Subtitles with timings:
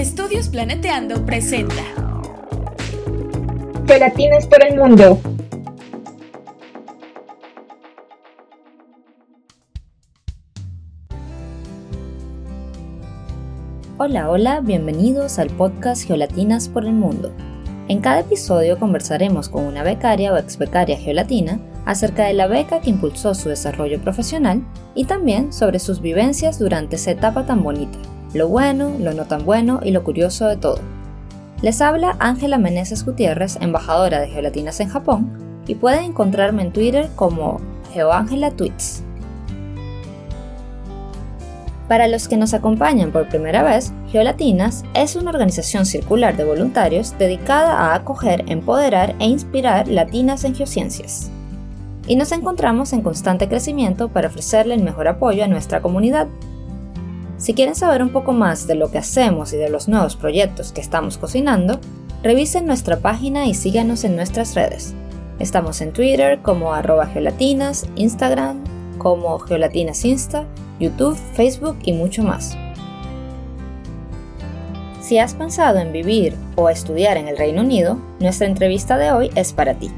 [0.00, 1.74] Estudios Planeteando presenta
[3.86, 5.20] Gelatinas por el mundo.
[13.98, 17.34] Hola, hola, bienvenidos al podcast Geolatinas por el Mundo.
[17.88, 22.80] En cada episodio conversaremos con una becaria o ex becaria geolatina acerca de la beca
[22.80, 24.62] que impulsó su desarrollo profesional
[24.94, 27.98] y también sobre sus vivencias durante esa etapa tan bonita,
[28.32, 30.78] lo bueno, lo no tan bueno y lo curioso de todo.
[31.62, 37.08] Les habla Ángela Meneses Gutiérrez, embajadora de Geolatinas en Japón, y pueden encontrarme en Twitter
[37.16, 37.60] como
[37.92, 39.02] GeoAngela Tweets.
[41.90, 47.18] Para los que nos acompañan por primera vez, Geolatinas es una organización circular de voluntarios
[47.18, 51.32] dedicada a acoger, empoderar e inspirar latinas en geociencias.
[52.06, 56.28] Y nos encontramos en constante crecimiento para ofrecerle el mejor apoyo a nuestra comunidad.
[57.40, 60.72] Si quieren saber un poco más de lo que hacemos y de los nuevos proyectos
[60.72, 61.80] que estamos cocinando,
[62.22, 64.92] revisen nuestra página y síganos en nuestras redes.
[65.38, 68.62] Estamos en Twitter como arroba geolatinas, Instagram
[68.98, 70.44] como geolatinasinsta
[70.78, 72.58] YouTube, Facebook y mucho más.
[75.00, 79.30] Si has pensado en vivir o estudiar en el Reino Unido, nuestra entrevista de hoy
[79.34, 79.90] es para ti.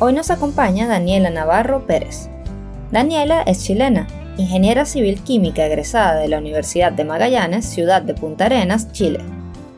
[0.00, 2.28] Hoy nos acompaña Daniela Navarro Pérez.
[2.90, 8.46] Daniela es chilena, ingeniera civil química egresada de la Universidad de Magallanes, ciudad de Punta
[8.46, 9.20] Arenas, Chile.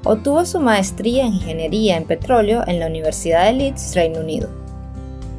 [0.04, 4.66] Obtuvo su maestría en ingeniería en petróleo en la Universidad de Leeds, Reino Unido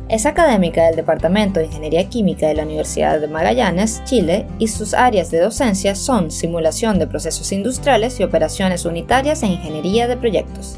[0.09, 4.93] es académica del Departamento de Ingeniería Química de la Universidad de Magallanes, Chile, y sus
[4.93, 10.77] áreas de docencia son simulación de procesos industriales y operaciones unitarias en ingeniería de proyectos.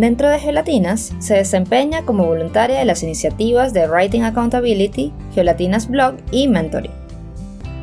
[0.00, 6.14] Dentro de Gelatinas, se desempeña como voluntaria de las iniciativas de Writing Accountability, Gelatinas Blog
[6.30, 6.94] y Mentoring.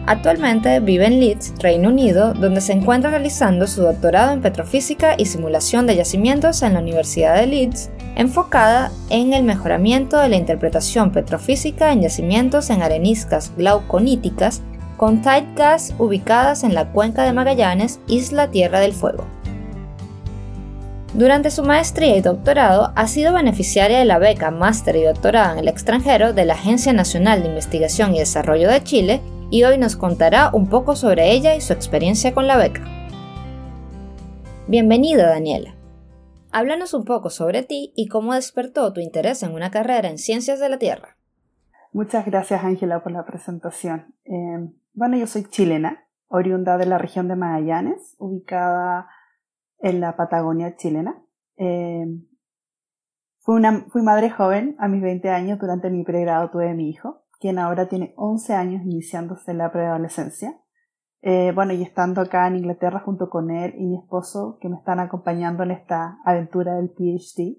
[0.07, 5.27] Actualmente vive en Leeds, Reino Unido, donde se encuentra realizando su doctorado en petrofísica y
[5.27, 11.11] simulación de yacimientos en la Universidad de Leeds enfocada en el mejoramiento de la interpretación
[11.11, 14.63] petrofísica en yacimientos en areniscas glauconíticas
[14.97, 19.36] con tight gas ubicadas en la cuenca de Magallanes, isla Tierra del Fuego.
[21.17, 25.57] Durante su maestría y doctorado ha sido beneficiaria de la beca Máster y Doctorado en
[25.57, 29.95] el extranjero de la Agencia Nacional de Investigación y Desarrollo de Chile y hoy nos
[29.95, 32.83] contará un poco sobre ella y su experiencia con la beca.
[34.67, 35.73] Bienvenida Daniela.
[36.51, 40.59] Háblanos un poco sobre ti y cómo despertó tu interés en una carrera en ciencias
[40.59, 41.17] de la Tierra.
[41.93, 44.13] Muchas gracias, Ángela, por la presentación.
[44.23, 49.07] Em, bueno, yo soy chilena, oriunda de la región de Magallanes, ubicada
[49.79, 51.23] en la Patagonia chilena.
[51.55, 52.27] Em,
[53.39, 53.61] fui,
[54.01, 58.13] madre joven, a mis 20 años, durante mi pregrado tuve mi hijo, quien ahora tiene
[58.17, 60.59] 11 años iniciándose la preadolescencia.
[61.21, 64.77] Eh, bueno, y estando acá en Inglaterra junto con él y mi esposo que me
[64.77, 67.57] están acompañando en esta aventura del PhD.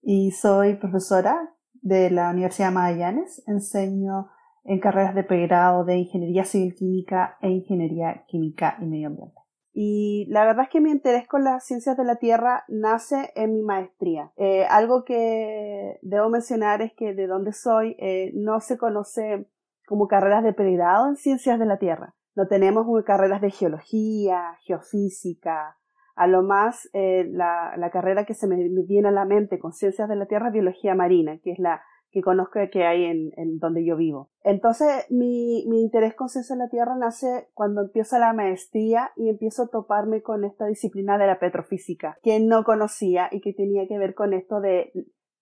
[0.00, 3.42] Y soy profesora de la Universidad de Magallanes.
[3.46, 4.28] Enseño
[4.64, 9.47] en carreras de pregrado de Ingeniería Civil Química e Ingeniería Química y Medio Ambiente.
[9.72, 13.52] Y la verdad es que mi interés con las ciencias de la Tierra nace en
[13.52, 14.32] mi maestría.
[14.36, 19.46] Eh, algo que debo mencionar es que de donde soy eh, no se conoce
[19.86, 22.14] como carreras de pregrado en ciencias de la Tierra.
[22.34, 25.76] No tenemos carreras de geología, geofísica.
[26.14, 28.56] A lo más, eh, la, carrera que se me
[28.86, 31.82] viene a la mente con ciencias de la Tierra es biología marina, que es la
[32.20, 34.30] conozco que hay en, donde yo vivo.
[34.42, 39.64] Entonces, mi, interés con ciencias de la Tierra nace cuando empiezo la maestría y empiezo
[39.64, 43.98] a toparme con esta disciplina de la petrofísica, que no conocía y que tenía que
[43.98, 44.92] ver con esto de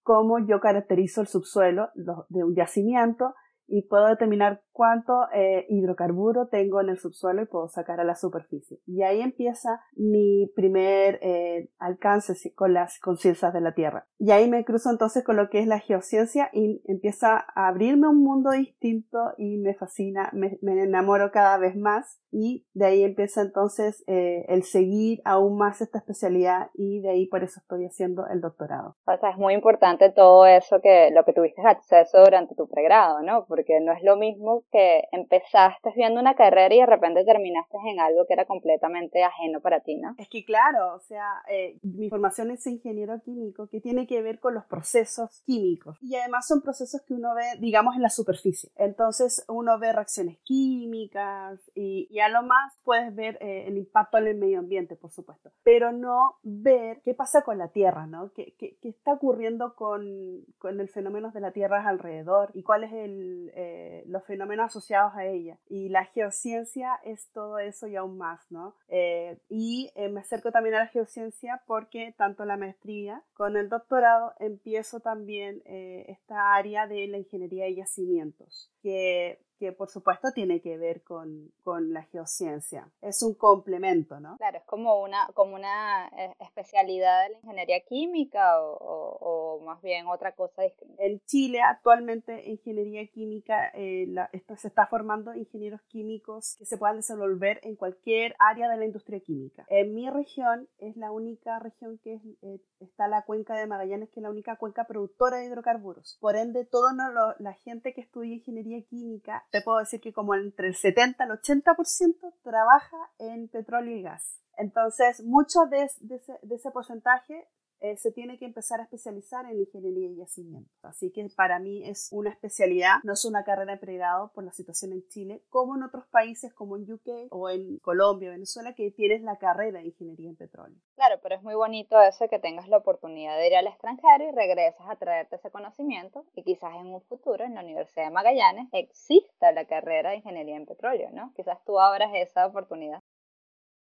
[0.02, 3.34] cómo yo caracterizo el subsuelo de un yacimiento
[3.66, 8.14] y puedo determinar cuánto eh, hidrocarburo tengo en el subsuelo y puedo sacar a la
[8.14, 8.78] superficie.
[8.86, 14.06] Y ahí empieza mi primer eh, alcance con las conciencias de la Tierra.
[14.18, 18.06] Y ahí me cruzo entonces con lo que es la geociencia y empieza a abrirme
[18.06, 23.40] un mundo distinto y me fascina, me, enamoro cada vez más y de ahí empieza
[23.40, 28.26] entonces eh, el seguir aún más esta especialidad y de ahí por eso estoy haciendo
[28.26, 28.96] el doctorado.
[29.06, 33.22] O sea, es muy importante todo eso que lo que tuviste acceso durante tu pregrado,
[33.22, 33.46] ¿no?
[33.46, 38.00] Porque no es lo mismo que empezaste viendo una carrera y de repente terminaste en
[38.00, 40.14] algo que era completamente ajeno para ti, ¿no?
[40.18, 44.40] Es que claro, o sea, eh, mi formación es ingeniero químico que tiene que ver
[44.40, 48.70] con los procesos químicos y además son procesos que uno ve, digamos, en la superficie.
[48.76, 54.18] Entonces uno ve reacciones químicas y, y a lo más puedes ver eh, el impacto
[54.18, 58.32] en el medio ambiente, por supuesto, pero no ver qué pasa con la Tierra, ¿no?
[58.32, 62.92] ¿Qué, qué, qué está ocurriendo con, con el fenómeno de la Tierra alrededor y cuáles
[62.92, 65.58] el, eh, los fenómenos asociados a ella.
[65.68, 68.74] Y la geociencia es todo eso y aún más, ¿no?
[68.88, 73.68] Eh, y eh, me acerco también a la geociencia porque tanto la maestría con el
[73.68, 80.60] doctorado empiezo también esta área de la ingeniería de yacimientos, que que por supuesto tiene
[80.60, 82.90] que ver con, con, la geociencia.
[83.00, 84.36] Es un complemento, ¿no?
[84.38, 89.80] Claro, es como una, como una eh, especialidad de la ingeniería química o, o, más
[89.82, 91.02] bien otra cosa distinta.
[91.02, 96.96] En Chile actualmente ingeniería química eh, esto, se está formando ingenieros químicos que se puedan
[96.96, 99.64] desenvolver en cualquier área de la industria química.
[99.68, 104.20] En mi región es la única región que eh, está la cuenca de Magallanes, que
[104.20, 106.18] es la única cuenca productora de hidrocarburos.
[106.20, 106.92] Por ende, toda
[107.38, 111.30] la gente que estudia ingeniería química te puedo decir que como entre el 70 al
[111.30, 114.40] 80% trabaja en petróleo y gas.
[114.56, 117.48] Entonces, mucho de, ese, porcentaje
[117.86, 120.70] eh, se tiene que empezar a especializar en ingeniería y yacimiento.
[120.82, 124.52] Así que para mí es una especialidad, no es una carrera de pregrado por la
[124.52, 128.90] situación en Chile, como en otros países como en UK o en Colombia, Venezuela, que
[128.90, 130.78] tienes la carrera de ingeniería en petróleo.
[130.96, 134.32] Claro, pero es muy bonito eso que tengas la oportunidad de ir al extranjero y
[134.32, 138.68] regresas a traerte ese conocimiento y quizás en un futuro en la Universidad de Magallanes
[138.72, 141.32] exista la carrera de ingeniería en petróleo, ¿no?
[141.36, 143.02] Quizás tú abras esa oportunidad.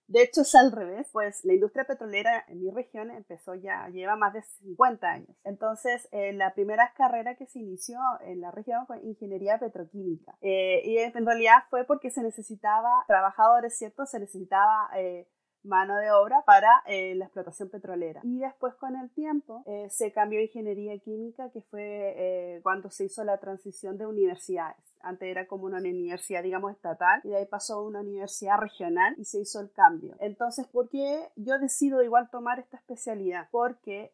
[0.07, 4.17] De hecho, es al revés, pues la industria petrolera en mi región empezó ya, lleva
[4.17, 5.37] más de 50 años.
[5.45, 10.37] Entonces, eh, la primera carrera que se inició en la región fue ingeniería petroquímica.
[10.43, 14.05] Eh, y en realidad fue porque se necesitaba trabajadores, ¿cierto?
[14.05, 15.27] Se necesitaba eh,
[15.63, 18.21] mano de obra para la explotación petrolera.
[18.23, 23.25] Y después con el tiempo se cambió a ingeniería química, que fue cuando se hizo
[23.25, 24.94] la transición de universidades.
[25.05, 29.15] Antes era como una universidad, digamos, estatal, y de ahí pasó a una universidad regional
[29.19, 30.17] y se hizo el cambio.
[30.21, 33.49] Entonces, ¿por qué yo decido igual tomar esta especialidad?
[33.51, 34.13] Porque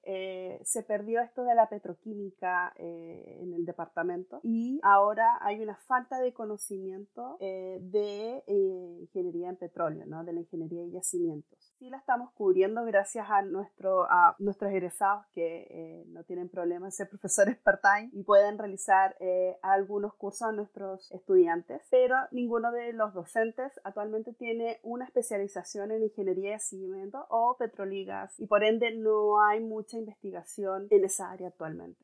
[0.64, 6.32] se perdió esto de la petroquímica en el departamento y ahora hay una falta de
[6.32, 10.24] conocimiento de ingeniería en petróleo, ¿no?
[10.24, 11.56] de la ingeniería de yacimiento.
[11.78, 16.86] Sí la estamos cubriendo gracias a, nuestro, a nuestros egresados que eh, no tienen problema
[16.86, 22.72] en ser profesores part-time y pueden realizar eh, algunos cursos a nuestros estudiantes, pero ninguno
[22.72, 28.64] de los docentes actualmente tiene una especialización en ingeniería de seguimiento o petroligas y por
[28.64, 32.00] ende no hay mucha investigación en esa área actualmente.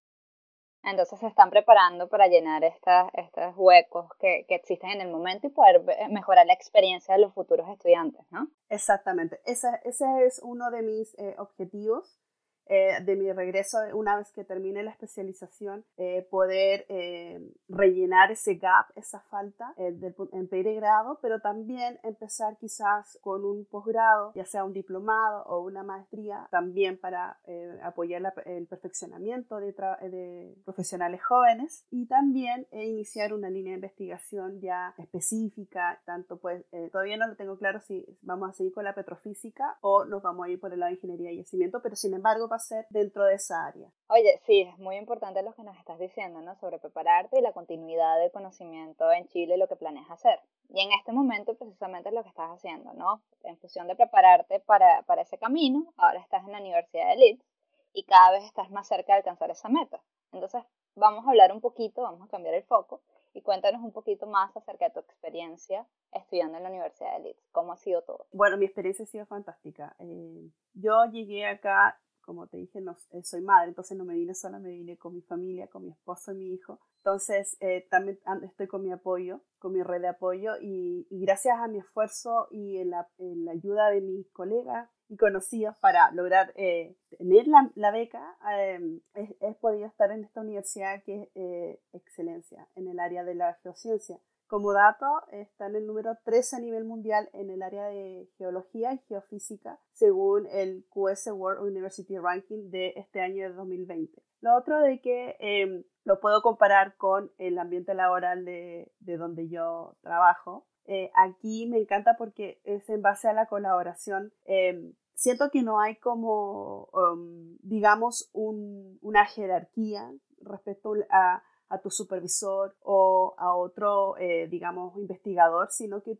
[0.83, 5.49] Entonces se están preparando para llenar estas, estos huecos que, que, existen en el momento
[5.49, 8.49] y poder mejorar la experiencia de los futuros estudiantes, ¿no?
[8.69, 12.21] Exactamente, ese, ese es uno de mis eh, objetivos
[12.69, 18.57] eh, de mi regreso, una vez que termine la especialización, eh, poder eh, rellenar ese
[18.57, 24.65] gap, esa falta del, en pregrado, pero también empezar quizás con un posgrado, ya sea
[24.65, 27.39] un diplomado o una maestría, también para
[27.83, 34.95] apoyar el perfeccionamiento de, de, profesionales jóvenes y también iniciar una línea de investigación ya
[34.99, 39.79] específica, tanto pues todavía no lo tengo claro si vamos a seguir con la petrofísica
[39.81, 42.49] o nos vamos a ir por el lado de ingeniería y yacimiento, pero sin embargo
[42.59, 43.91] ser dentro de esa área.
[44.09, 46.55] Oye, sí, es muy importante lo que nos estás diciendo, ¿no?
[46.57, 50.41] Sobre prepararte y la continuidad del conocimiento en Chile, lo que planeas hacer.
[50.69, 53.23] Y en este momento precisamente es lo que estás haciendo, ¿no?
[53.43, 57.45] En función de prepararte para, para ese camino, ahora estás en la Universidad de Leeds
[57.93, 60.03] y cada vez estás más cerca de alcanzar esa meta.
[60.33, 60.63] Entonces,
[60.97, 63.01] vamos a hablar un poquito, vamos a cambiar el foco
[63.37, 67.49] y cuéntanos un poquito más acerca de tu experiencia estudiando en la Universidad de Leeds.
[67.53, 68.27] ¿Cómo ha sido todo?
[68.33, 69.95] Bueno, mi experiencia ha sido fantástica.
[69.99, 74.35] Eh, yo llegué acá como te dije, no, eh, soy madre, entonces no me vine
[74.35, 76.81] sola, me vine con mi familia, con mi esposo y mi hijo.
[76.99, 81.69] Entonces eh, también estoy con mi apoyo, con mi red de apoyo y, gracias a
[81.69, 83.09] mi esfuerzo y en la,
[83.51, 89.87] ayuda de mis colegas y conocidos para lograr eh, tener la, beca, em, he, podido
[89.87, 94.19] estar en esta universidad que es excelencia en el área de la geociencia.
[94.47, 98.93] Como dato, está en el número 13 a nivel mundial en el área de geología
[98.93, 104.23] y geofísica, según el QS World University Ranking de este año de 2020.
[104.41, 109.49] Lo otro de que em, lo puedo comparar con el ambiente laboral de, de donde
[109.49, 110.69] yo trabajo.
[110.85, 114.33] Eh, aquí me encanta porque es en base a la colaboración.
[114.45, 121.91] Em, siento que no hay como, um, digamos, un, una jerarquía respecto a a tu
[121.91, 126.13] supervisor o a otro, eh, digamos, investigador, sino que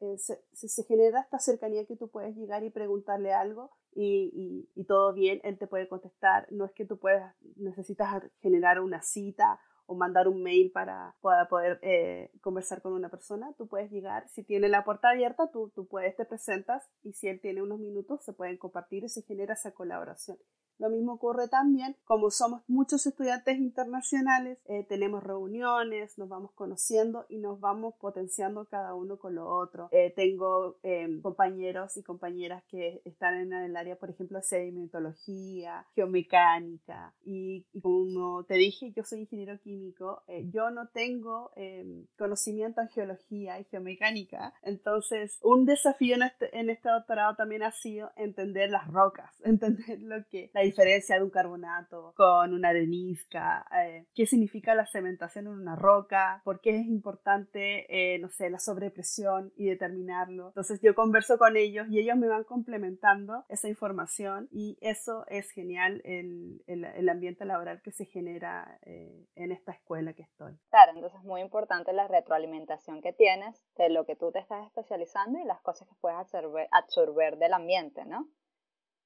[0.00, 4.84] eh, se, se, genera esta cercanía que tú puedes llegar y preguntarle algo y, y,
[4.84, 6.46] todo bien, él te puede contestar.
[6.50, 11.48] No es que tú puedas, necesitas generar una cita o mandar un mail para, para
[11.48, 15.70] poder eh, conversar con una persona, tú puedes llegar, si tiene la puerta abierta, tú,
[15.74, 19.22] tú puedes, te presentas y si él tiene unos minutos, se pueden compartir y se
[19.22, 20.38] genera esa colaboración.
[20.78, 27.26] Lo mismo ocurre también, como somos muchos estudiantes internacionales, eh, tenemos reuniones, nos vamos conociendo
[27.28, 29.88] y nos vamos potenciando cada uno con lo otro.
[29.92, 35.86] Eh, tengo em, compañeros y compañeras que están en el área, por ejemplo, de sedimentología,
[35.94, 42.80] geomecánica y, como te dije, yo soy ingeniero químico, eh, yo no tengo em, conocimiento
[42.80, 48.10] en geología y geomecánica, entonces un desafío en este, en este doctorado también ha sido
[48.16, 54.06] entender las rocas, entender lo que la diferencia de un carbonato con una arenisca, eh,
[54.14, 58.58] qué significa la cementación en una roca, por qué es importante, eh, no sé, la
[58.58, 60.48] sobrepresión y determinarlo.
[60.48, 65.50] Entonces yo converso con ellos y ellos me van complementando esa información y eso es
[65.50, 70.58] genial el, el, ambiente laboral que se genera eh, en esta escuela que estoy.
[70.70, 74.66] Claro, entonces es muy importante la retroalimentación que tienes de lo que tú te estás
[74.66, 78.28] especializando y las cosas que puedes absorber, absorber del ambiente, ¿no?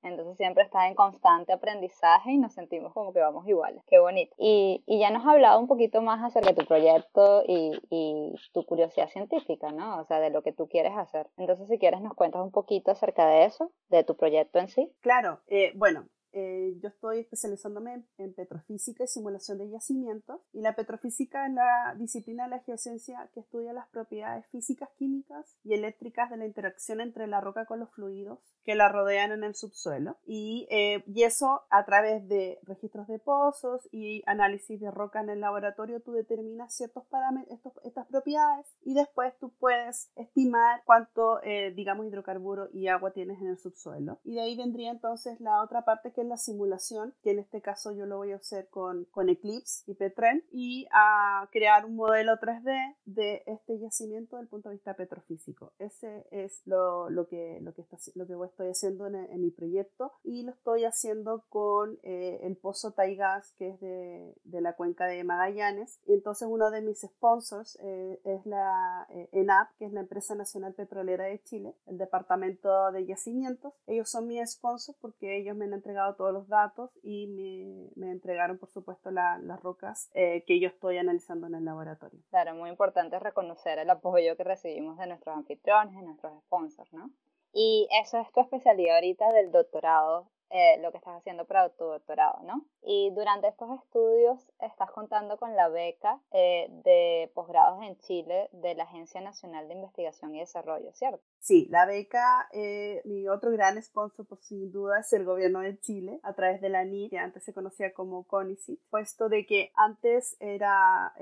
[0.03, 3.83] Entonces siempre estás en constante aprendizaje y nos sentimos como que vamos iguales.
[3.89, 4.35] Qué bonito.
[4.39, 8.35] Y, y ya nos has hablado un poquito más acerca de tu proyecto y, y,
[8.53, 10.01] tu curiosidad científica, ¿no?
[10.01, 11.29] O sea, de lo que tú quieres hacer.
[11.37, 14.93] Entonces, si quieres, nos cuentas un poquito acerca de eso, de tu proyecto en sí.
[15.01, 15.41] Claro.
[15.49, 20.43] Eh, bueno, eh, yo estoy especializándome en, petrofísica y simulación de yacimientos.
[20.53, 25.57] Y la petrofísica es la disciplina de la geociencia que estudia las propiedades físicas, químicas
[25.65, 29.45] y eléctricas de la interacción entre la roca con los fluidos que la rodean en
[29.45, 30.19] el subsuelo.
[30.27, 35.31] Y, eh, y eso a través de registros de pozos y análisis de roca en
[35.31, 41.73] el laboratorio, tú determinas ciertos parámetros, estas propiedades y después tú puedes estimar cuánto, eh,
[41.75, 44.19] digamos, hidrocarburo y agua tienes en el subsuelo.
[44.25, 47.93] Y de ahí vendría entonces la otra parte que la simulación, que en este caso
[47.93, 52.33] yo lo voy a hacer con, con Eclipse y Petren, y a crear un modelo
[52.35, 55.73] 3D de este yacimiento desde el punto de vista petrofísico.
[55.79, 60.13] Ese es lo, lo que, lo que, está, lo que estoy haciendo en, mi proyecto
[60.25, 65.07] y lo estoy haciendo con eh, el pozo Taigas, que es de, de, la cuenca
[65.07, 66.01] de Magallanes.
[66.07, 70.35] Y entonces uno de mis sponsors eh, es la eh, ENAP, que es la Empresa
[70.35, 73.75] Nacional Petrolera de Chile, el Departamento de Yacimientos.
[73.87, 78.13] Ellos son mis sponsors porque ellos me han entregado todos los datos y me, me
[78.13, 82.21] entregaron, por supuesto, las rocas eh, que yo estoy analizando en el laboratorio.
[82.31, 87.11] Claro, muy importante reconocer el apoyo que recibimos de nuestros anfitriones, de nuestros sponsors, ¿no?
[87.53, 91.85] Y eso es tu especialidad ahorita del doctorado eh, lo que estás haciendo para tu
[91.85, 92.65] doctorado, ¿no?
[92.81, 98.77] Y durante estos estudios estás contando con la beca eh, de posgrados en Chile de
[98.77, 101.21] la Agencia Nacional de Investigación y Desarrollo, ¿cierto?
[101.41, 105.79] Sí, la beca, eh, mi otro gran sponsor, por sin duda, es el gobierno de
[105.79, 109.71] Chile, a través de la NIT, que antes se conocía como CONICIT, puesto de que
[109.77, 111.15] antes era,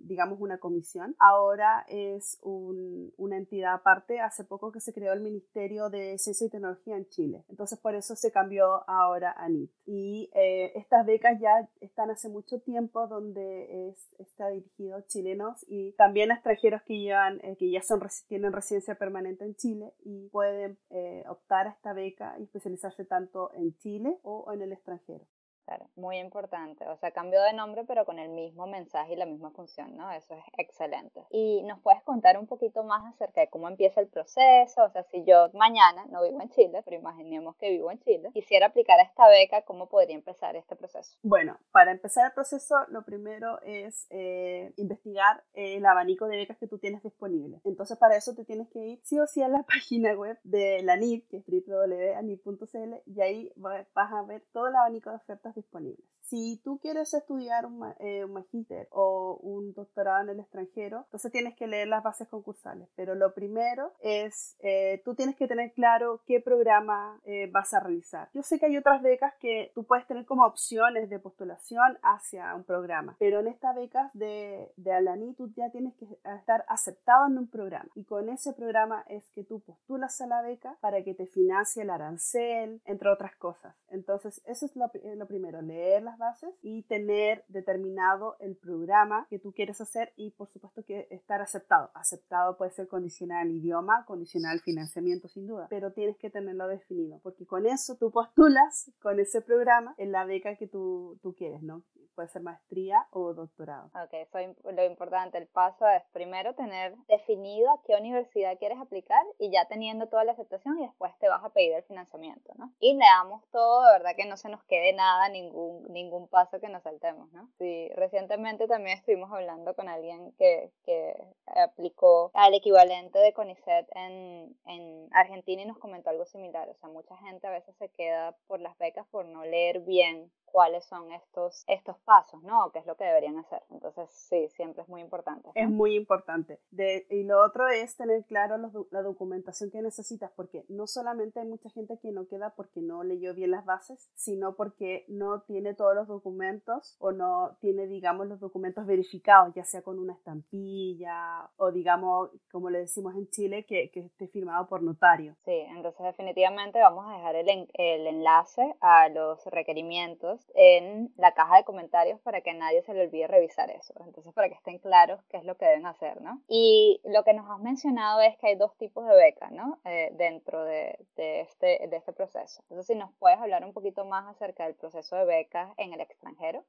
[0.00, 5.90] digamos, una comisión, ahora es una entidad aparte, hace poco que se creó el Ministerio
[5.90, 9.70] de Ciencia y Tecnología en Chile, entonces por eso se cambió ahora a NIT.
[9.86, 15.64] Y eh, estas becas ya están hace mucho tiempo donde es, está dirigido a chilenos
[15.68, 20.28] y también extranjeros que, llevan, eh, que ya son, tienen residencia permanente en Chile y
[20.28, 25.26] pueden eh, optar a esta beca y especializarse tanto en Chile o en el extranjero.
[25.64, 26.86] Claro, muy importante.
[26.88, 30.10] O sea, cambio de nombre, pero con el mismo mensaje y la misma función, ¿no?
[30.12, 31.24] Eso es excelente.
[31.30, 34.84] Y nos puedes contar un poquito más acerca de cómo empieza el proceso.
[34.84, 38.30] O sea, si yo mañana no vivo en Chile, pero imaginemos que vivo en Chile,
[38.34, 41.16] quisiera aplicar esta beca, ¿cómo podría empezar este proceso?
[41.22, 46.68] Bueno, para empezar el proceso, lo primero es eh, investigar el abanico de becas que
[46.68, 47.60] tú tienes disponible.
[47.64, 50.82] Entonces, para eso te tienes que ir sí o sí a la página web de
[50.82, 55.53] la NIT, que es www.anit.cl, y ahí vas a ver todo el abanico de ofertas
[55.54, 56.14] disponibles.
[56.24, 61.54] Si tú quieres estudiar un, eh, magíster o un doctorado en el extranjero, entonces tienes
[61.54, 62.88] que leer las bases concursales.
[62.96, 67.80] Pero lo primero es, eh, tú tienes que tener claro qué programa eh, vas a
[67.80, 68.30] realizar.
[68.32, 72.54] Yo sé que hay otras becas que tú puedes tener como opciones de postulación hacia
[72.54, 76.06] un programa, pero en estas becas de, de Alani tú ya tienes que
[76.38, 77.90] estar aceptado en un programa.
[77.94, 81.82] Y con ese programa es que tú postulas a la beca para que te financie
[81.82, 83.76] el arancel, entre otras cosas.
[83.90, 89.38] Entonces, eso es lo, lo primero, leer las bases y tener determinado el programa que
[89.38, 91.90] tú quieres hacer y por supuesto que estar aceptado.
[91.94, 97.46] Aceptado puede ser condicional idioma, condicional financiamiento sin duda, pero tienes que tenerlo definido porque
[97.46, 101.82] con eso tú postulas con ese programa en la beca que tú, tú quieres, ¿no?
[102.14, 103.90] puede ser maestría o doctorado.
[104.04, 109.22] Ok, eso lo importante, el paso es primero tener definido a qué universidad quieres aplicar
[109.38, 112.72] y ya teniendo toda la aceptación y después te vas a pedir el financiamiento, ¿no?
[112.78, 116.60] Y le damos todo, de verdad que no se nos quede nada, ningún, ningún paso
[116.60, 117.50] que nos saltemos, ¿no?
[117.58, 121.14] Sí, recientemente también estuvimos hablando con alguien que, que
[121.46, 126.88] aplicó al equivalente de CONICET en, en Argentina y nos comentó algo similar, o sea,
[126.88, 131.10] mucha gente a veces se queda por las becas por no leer bien cuáles son
[131.10, 132.70] estos, estos pasos, ¿no?
[132.72, 133.60] ¿Qué es lo que deberían hacer?
[133.70, 135.50] Entonces, sí, siempre es muy importante.
[135.56, 136.60] Es muy importante.
[136.70, 138.56] De, y lo otro es tener claro
[138.92, 143.02] la documentación que necesitas, porque no solamente hay mucha gente que no queda porque no
[143.02, 148.28] leyó bien las bases, sino porque no tiene todos los documentos o no tiene, digamos,
[148.28, 153.66] los documentos verificados, ya sea con una estampilla o, digamos, como le decimos en Chile,
[153.66, 155.34] que, que esté firmado por notario.
[155.44, 161.56] Sí, entonces definitivamente vamos a dejar el, el enlace a los requerimientos en la caja
[161.56, 163.94] de comentarios para que nadie se le olvide revisar eso.
[164.06, 166.42] Entonces, para que estén claros qué es lo que deben hacer, ¿no?
[166.48, 169.80] Y lo que nos has mencionado es que hay dos tipos de becas, ¿no?
[169.84, 172.62] Eh, dentro de, este, de este proceso.
[172.62, 176.00] Entonces, si nos puedes hablar un poquito más acerca del proceso de becas en el
[176.00, 176.64] extranjero.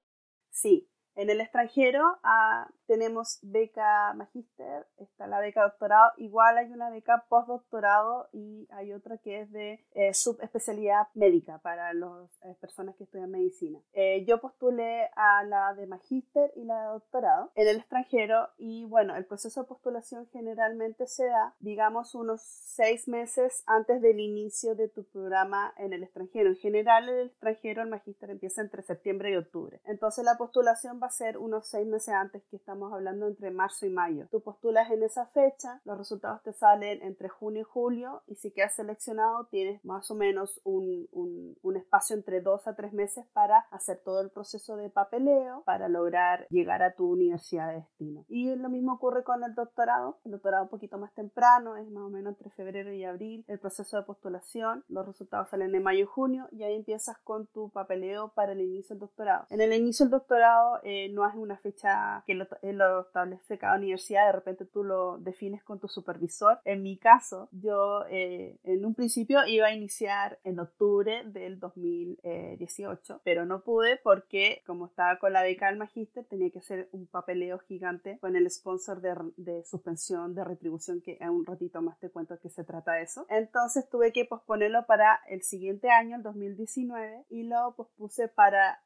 [0.49, 6.89] Sí, en el extranjero ah, tenemos beca magíster, está la beca doctorado, igual hay una
[6.89, 12.95] beca postdoctorado y hay otra que es de eh, subespecialidad médica para las eh, personas
[12.95, 13.79] que estudian medicina.
[13.93, 18.85] Eh, yo postulé a la de magíster y la de doctorado en el extranjero y
[18.85, 24.75] bueno, el proceso de postulación generalmente se da, digamos, unos seis meses antes del inicio
[24.75, 26.49] de tu programa en el extranjero.
[26.49, 29.81] En general, en el extranjero el magíster empieza entre septiembre y octubre.
[29.85, 33.85] Entonces la postulación va a ser unos seis meses antes que estamos hablando entre marzo
[33.85, 34.27] y mayo.
[34.31, 38.51] Tú postulas en esa fecha, los resultados te salen entre junio y julio y si
[38.51, 43.25] quedas seleccionado tienes más o menos un, un, un espacio entre dos a tres meses
[43.33, 48.25] para hacer todo el proceso de papeleo para lograr llegar a tu universidad de destino.
[48.27, 52.03] Y lo mismo ocurre con el doctorado, el doctorado un poquito más temprano, es más
[52.03, 56.03] o menos entre febrero y abril, el proceso de postulación, los resultados salen en mayo
[56.03, 59.45] y junio y ahí empiezas con tu papeleo para el inicio del doctorado.
[59.49, 63.01] En el inicio del doctorado eh, eh, no es una fecha que lo, eh, lo,
[63.01, 66.59] establece cada universidad, de repente tú lo defines con tu supervisor.
[66.63, 73.21] En mi caso, yo eh, en un principio iba a iniciar en octubre del 2018,
[73.25, 77.07] pero no pude porque como estaba con la beca del magíster, tenía que hacer un
[77.07, 82.09] papeleo gigante con el sponsor de, suspensión de retribución, que en un ratito más te
[82.09, 83.25] cuento que se trata de eso.
[83.29, 88.79] Entonces tuve que posponerlo para el siguiente año, el 2019, y lo pospuse para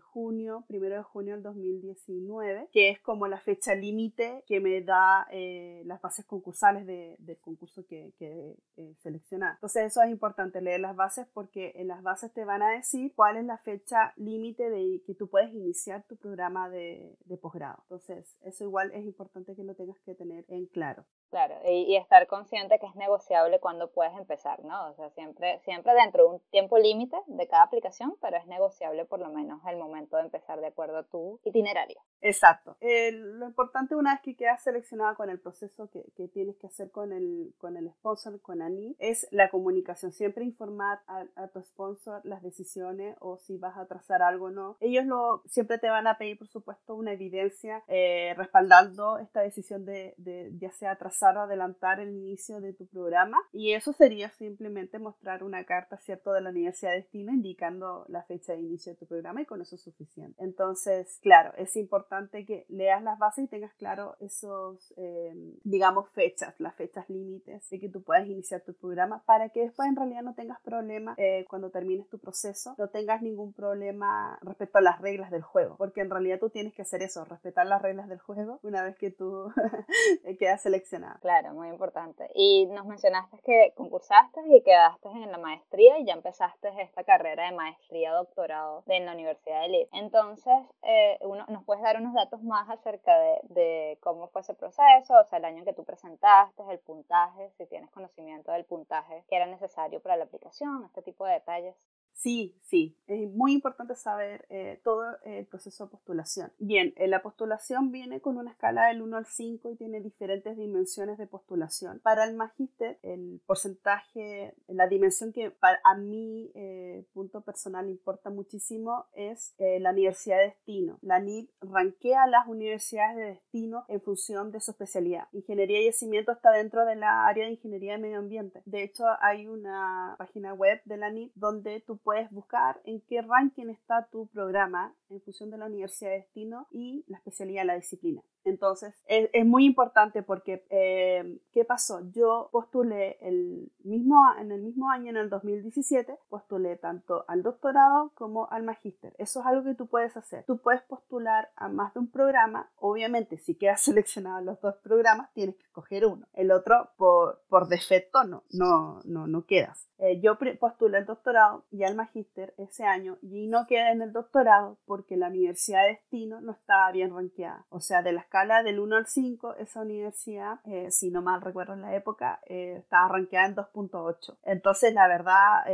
[0.00, 5.26] junio, primero de junio del 2019, que es como la fecha límite que me da
[5.30, 9.54] eh, las bases concursales de, del concurso que, que eh, seleccionar.
[9.54, 13.12] Entonces eso es importante, leer las bases porque en las bases te van a decir
[13.14, 17.78] cuál es la fecha límite de que tú puedes iniciar tu programa de, de posgrado.
[17.82, 21.04] Entonces eso igual es importante que lo tengas que tener en claro.
[21.30, 24.90] Claro, y, estar consciente que es negociable cuando puedes empezar, ¿no?
[24.90, 29.04] O sea, siempre, siempre dentro de un tiempo límite de cada aplicación, pero es negociable
[29.04, 32.00] por lo menos el momento de empezar de acuerdo a tu itinerario.
[32.20, 32.76] Exacto.
[32.80, 36.90] lo importante una vez que quedas seleccionada con el proceso que, que, tienes que hacer
[36.90, 40.10] con el, con el sponsor, con ANI, es la comunicación.
[40.10, 44.50] Siempre informar a, a, tu sponsor las decisiones o si vas a trazar algo o
[44.50, 44.76] no.
[44.80, 49.84] Ellos lo, siempre te van a pedir, por supuesto, una evidencia eh, respaldando esta decisión
[49.84, 53.38] de, de ya sea trazar o adelantar el inicio de tu programa.
[53.52, 58.22] Y eso sería simplemente mostrar una carta, ¿cierto?, de la Universidad de Destino indicando la
[58.24, 60.42] fecha de inicio de tu programa y con eso es suficiente.
[60.42, 66.54] Entonces, claro, es importante que leas las bases y tengas claro esos, eh, digamos, fechas,
[66.58, 70.22] las fechas límites de que tú puedas iniciar tu programa para que después en realidad
[70.22, 75.00] no tengas problema eh, cuando termines tu proceso, no tengas ningún problema respecto a las
[75.00, 78.18] reglas del juego, porque en realidad tú tienes que hacer eso, respetar las reglas del
[78.18, 79.52] juego una vez que tú
[80.38, 81.09] quedas seleccionado.
[81.20, 82.30] Claro, muy importante.
[82.34, 87.46] Y nos mencionaste que concursaste y quedaste en la maestría y ya empezaste esta carrera
[87.46, 89.90] de maestría, doctorado en la Universidad de Leeds.
[89.92, 94.54] Entonces, eh, uno, ¿nos puedes dar unos datos más acerca de, de, cómo fue ese
[94.54, 99.24] proceso, o sea, el año que tú presentaste, el puntaje, si tienes conocimiento del puntaje
[99.28, 101.76] que era necesario para la aplicación, este tipo de detalles.
[102.22, 106.52] Sí, sí, es muy importante saber eh, todo el proceso de postulación.
[106.58, 110.54] Bien, eh, la postulación viene con una escala del 1 al 5 y tiene diferentes
[110.54, 111.98] dimensiones de postulación.
[112.00, 118.28] Para el magíster, el porcentaje, la dimensión que para a mí, eh, punto personal, importa
[118.28, 120.98] muchísimo es la universidad de destino.
[121.00, 125.28] La NID ranquea las universidades de destino en función de su especialidad.
[125.32, 128.62] Ingeniería y yacimiento está dentro de la área de ingeniería de medio ambiente.
[128.66, 131.96] De hecho, hay una página web de la NID donde tú
[132.30, 137.04] buscar en qué ranking está tu programa en función de la universidad de destino y
[137.08, 138.22] la especialidad de la disciplina.
[138.44, 142.00] Entonces, es, muy importante porque, eh, ¿qué pasó?
[142.12, 148.12] Yo postulé el mismo, en el mismo año, en el 2017, postulé tanto al doctorado
[148.14, 149.14] como al magíster.
[149.18, 150.44] Eso es algo que tú puedes hacer.
[150.46, 152.70] Tú puedes postular a más de un programa.
[152.76, 156.26] Obviamente, si quedas seleccionado los dos programas, tienes que escoger uno.
[156.32, 159.90] El otro, por, por defecto, no, no, no, no quedas.
[159.98, 164.12] Eh, yo postulé el doctorado y al magíster ese año y no quedé en el
[164.12, 167.66] doctorado porque la universidad de destino no estaba bien ranqueada.
[167.68, 171.40] O sea, de la escala del 1 al 5, esa universidad, eh, si no mal
[171.42, 174.38] recuerdo en la época, eh, estaba ranqueada en 2.8.
[174.44, 175.64] Entonces, la verdad,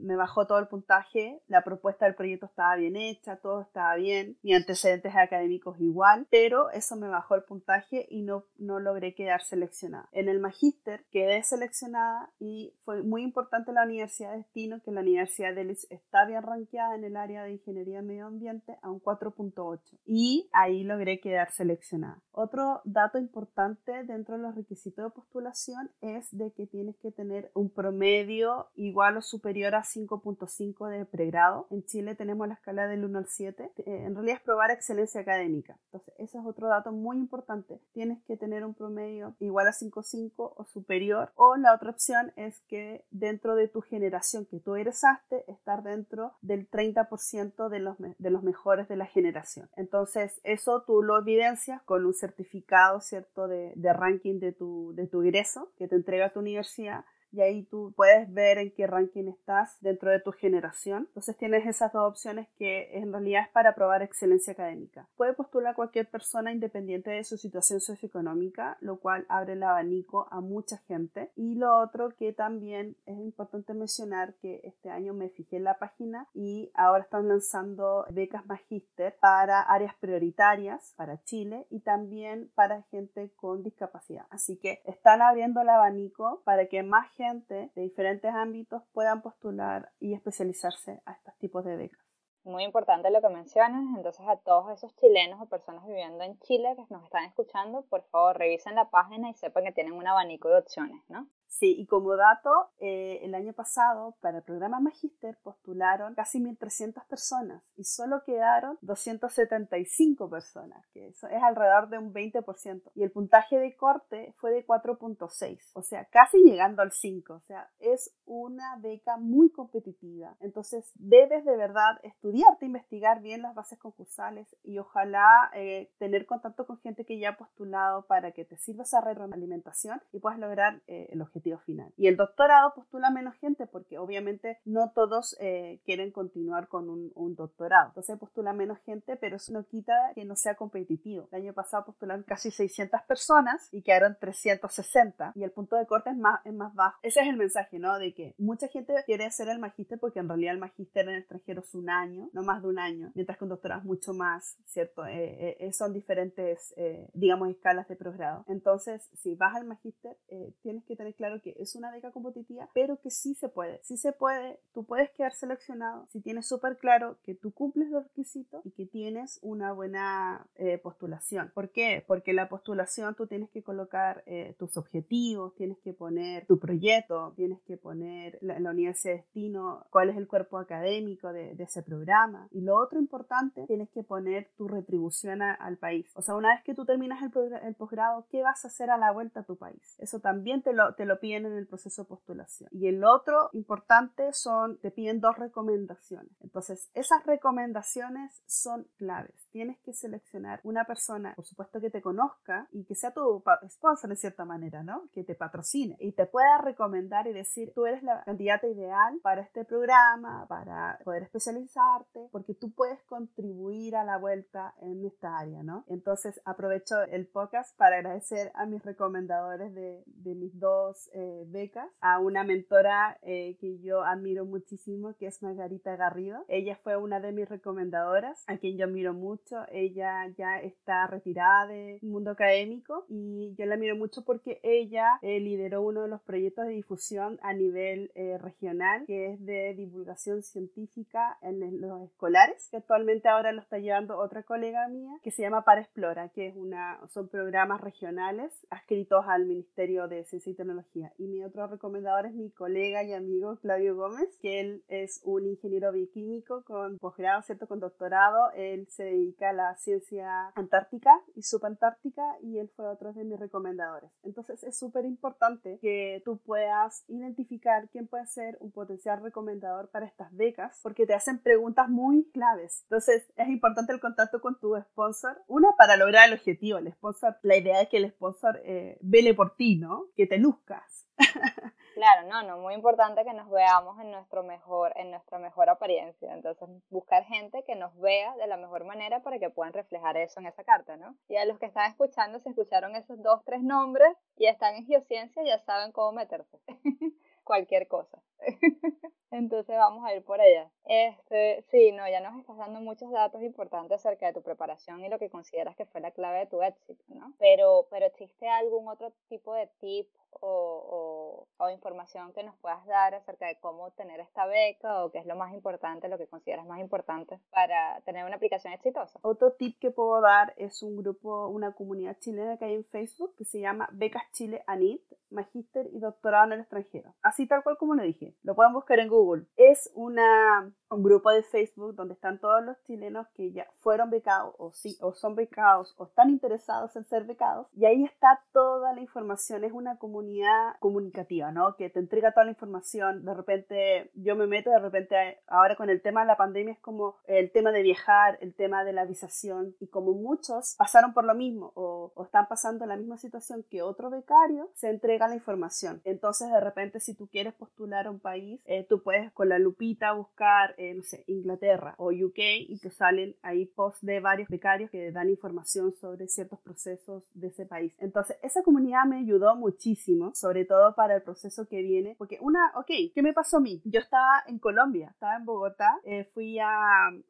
[0.00, 4.38] me bajó todo el puntaje, la propuesta del proyecto estaba bien hecha, todo estaba bien,
[4.42, 9.42] mis antecedentes académicos igual, pero eso me bajó el puntaje y no, no logré quedar
[9.42, 10.08] seleccionada.
[10.12, 15.02] En el magíster quedé seleccionada y fue muy importante la Universidad de Destino, que la
[15.02, 19.02] Universidad de Leeds está bien rankeada en el área de Ingeniería Medio Ambiente a un
[19.02, 21.89] 4.8 y ahí logré quedar seleccionada.
[22.32, 27.50] Otro dato importante dentro de los requisitos de postulación es de que tienes que tener
[27.54, 31.66] un promedio igual o superior a 5.5 de pregrado.
[31.70, 33.72] En Chile tenemos la escala del 1 al 7.
[33.76, 35.78] Eh, en realidad es probar excelencia académica.
[35.86, 37.80] Entonces, ese es otro dato muy importante.
[37.92, 41.32] Tienes que tener un promedio igual a 5.5 o superior.
[41.34, 46.32] O la otra opción es que dentro de tu generación que tú egresaste, estar dentro
[46.40, 49.68] del 30% de los, de los mejores de la generación.
[49.76, 55.06] Entonces, eso tú lo evidencias con un certificado, ¿cierto?, de, de ranking de tu, de
[55.06, 59.28] tu ingreso que te entrega tu universidad y ahí tú puedes ver en qué ranking
[59.28, 61.04] estás dentro de tu generación.
[61.08, 65.08] Entonces tienes esas dos opciones que en realidad es para probar excelencia académica.
[65.16, 70.40] Puede postular cualquier persona independiente de su situación socioeconómica, lo cual abre el abanico a
[70.40, 71.30] mucha gente.
[71.36, 75.78] Y lo otro que también es importante mencionar que este año me fijé en la
[75.78, 82.82] página y ahora están lanzando becas magíster para áreas prioritarias para Chile y también para
[82.90, 84.26] gente con discapacidad.
[84.30, 89.92] Así que están abriendo el abanico para que más gente de diferentes ámbitos puedan postular
[90.00, 92.00] y especializarse a estos tipos de becas.
[92.44, 96.74] Muy importante lo que mencionas, entonces a todos esos chilenos o personas viviendo en Chile
[96.76, 100.48] que nos están escuchando, por favor revisen la página y sepan que tienen un abanico
[100.48, 101.28] de opciones, ¿no?
[101.50, 107.04] Sí, y como dato, eh, el año pasado para el programa Magister postularon casi 1.300
[107.08, 112.92] personas y solo quedaron 275 personas, que eso es alrededor de un 20%.
[112.94, 117.34] Y el puntaje de corte fue de 4.6, o sea, casi llegando al 5.
[117.34, 120.36] O sea, es una beca muy competitiva.
[120.38, 126.64] Entonces, debes de verdad estudiarte, investigar bien las bases concursales y ojalá eh, tener contacto
[126.64, 130.80] con gente que ya ha postulado para que te sirva esa retroalimentación y puedas lograr
[130.86, 131.92] eh, el objetivo final.
[131.96, 137.10] Y el doctorado postula menos gente porque obviamente no todos eh, quieren continuar con un,
[137.34, 137.88] doctorado.
[137.88, 141.28] Entonces postula menos gente, pero eso no quita que no sea competitivo.
[141.30, 146.10] El año pasado postularon casi 600 personas y quedaron 360 y el punto de corte
[146.10, 146.98] es más, es más bajo.
[147.02, 147.98] Ese es el mensaje, ¿no?
[147.98, 151.20] De que mucha gente quiere hacer el magíster porque en realidad el magíster en el
[151.20, 154.12] extranjero es un año, no más de un año, mientras que un doctorado es mucho
[154.12, 155.06] más, ¿cierto?
[155.06, 156.74] Eh, eh, son diferentes,
[157.14, 158.44] digamos, escalas de posgrado.
[158.48, 160.16] Entonces, si vas al magíster,
[160.62, 163.80] tienes que tener claro que es una beca competitiva, pero que sí se puede.
[163.82, 168.04] Sí se puede, tú puedes quedar seleccionado si tienes súper claro que tú cumples los
[168.04, 171.50] requisitos y que tienes una buena eh, postulación.
[171.54, 172.04] ¿Por qué?
[172.06, 177.32] Porque la postulación tú tienes que colocar eh, tus objetivos, tienes que poner tu proyecto,
[177.36, 181.82] tienes que poner la, la universidad de destino, cuál es el cuerpo académico de, ese
[181.82, 182.48] programa.
[182.50, 186.10] Y lo otro importante, tienes que poner tu retribución al país.
[186.14, 187.30] O sea, una vez que tú terminas el,
[187.62, 189.96] el posgrado, ¿qué vas a hacer a la vuelta a tu país?
[189.98, 192.68] Eso también te lo, te lo piden en el proceso de postulación.
[192.72, 196.32] Y el otro importante son, te piden dos recomendaciones.
[196.40, 199.48] Entonces, esas recomendaciones son claves.
[199.50, 204.10] Tienes que seleccionar una persona, por supuesto que te conozca y que sea tu sponsor
[204.10, 205.08] en cierta manera, ¿no?
[205.12, 209.42] Que te patrocine y te pueda recomendar y decir, tú eres la candidata ideal para
[209.42, 215.62] este programa, para poder especializarte, porque tú puedes contribuir a la vuelta en esta área,
[215.62, 215.84] ¿no?
[215.88, 222.20] Entonces, aprovecho el podcast para agradecer a mis recomendadores de, mis dos eh, becas a
[222.20, 226.44] una mentora eh, que yo admiro muchísimo, que es Margarita Garrido.
[226.48, 229.64] Ella fue una de mis recomendadoras, a quien yo admiro mucho mucho.
[229.72, 235.40] Ella ya está retirada del mundo académico y yo la admiro mucho porque ella eh,
[235.40, 240.42] lideró uno de los proyectos de difusión a nivel eh, regional, que es de divulgación
[240.42, 245.42] científica en los escolares, que actualmente ahora lo está llevando otra colega mía, que se
[245.42, 250.54] llama Para Explora, que es una, son programas regionales adscritos al Ministerio de Ciencia y
[250.54, 251.12] Tecnología.
[251.18, 255.46] Y mi otro recomendador es mi colega y amigo Claudio Gómez, que él es un
[255.46, 257.66] ingeniero bioquímico con posgrado, ¿cierto?
[257.66, 258.50] Con doctorado.
[258.54, 263.38] Él se dedica a la ciencia antártica y subantártica y él fue otro de mis
[263.38, 264.10] recomendadores.
[264.22, 270.06] Entonces es súper importante que tú puedas identificar quién puede ser un potencial recomendador para
[270.06, 272.82] estas becas porque te hacen preguntas muy claves.
[272.84, 275.42] Entonces es importante el contacto con tu sponsor.
[275.46, 276.78] Una, para lograr el objetivo.
[276.78, 280.06] El sponsor, la idea es que el sponsor eh, vele por ti, ¿no?
[280.16, 281.06] Que te luzcas.
[281.94, 286.32] Claro, no, no, muy importante que nos veamos en nuestro mejor, en nuestra mejor apariencia.
[286.32, 290.40] Entonces, buscar gente que nos vea de la mejor manera para que puedan reflejar eso
[290.40, 291.14] en esa carta, ¿no?
[291.28, 294.86] Y a los que están escuchando, si escucharon esos dos, tres nombres y están en
[294.86, 296.58] geociencia, ya saben cómo meterse.
[297.44, 298.22] Cualquier cosa.
[299.30, 300.70] Entonces vamos a ir por ella.
[300.84, 305.08] Este, sí, no, ya nos estás dando muchos datos importantes acerca de tu preparación y
[305.08, 307.32] lo que consideras que fue la clave de tu éxito, ¿no?
[307.38, 310.08] Pero, pero ¿existe algún otro tipo de tip
[310.40, 315.18] o, o, información que nos puedas dar acerca de cómo obtener esta beca o qué
[315.18, 319.18] es lo más importante, lo que consideras más importante para tener una aplicación exitosa?
[319.22, 323.34] Otro tip que puedo dar es un grupo, una comunidad chilena que hay en Facebook
[323.36, 327.14] que se llama Becas Chile ANIT, Magíster y Doctorado en el extranjero.
[327.22, 328.29] Así tal cual como lo dije.
[328.42, 329.46] Lo pueden buscar en Google.
[329.56, 334.54] Es una un grupo de Facebook donde están todos los chilenos que ya fueron becados
[334.58, 338.92] o, sí, o son becados o están interesados en ser becados y ahí está toda
[338.92, 341.76] la información, es una comunidad comunicativa, ¿no?
[341.76, 345.90] Que te entrega toda la información, de repente yo me meto, de repente ahora con
[345.90, 349.04] el tema de la pandemia es como el tema de viajar, el tema de la
[349.04, 353.64] visación y como muchos pasaron por lo mismo o, o están pasando la misma situación
[353.70, 356.00] que otro becario, se entrega la información.
[356.04, 360.12] Entonces de repente si tú quieres postular a país, eh, tú puedes con la lupita
[360.12, 364.90] buscar eh, no sé, Inglaterra o UK y te salen ahí posts de varios becarios
[364.90, 367.94] que dan información sobre ciertos procesos de ese país.
[367.98, 372.72] Entonces, esa comunidad me ayudó muchísimo, sobre todo para el proceso que viene, porque una,
[372.76, 373.80] ok, ¿qué me pasó a mí?
[373.84, 376.68] Yo estaba en Colombia, estaba en Bogotá, eh, fui a,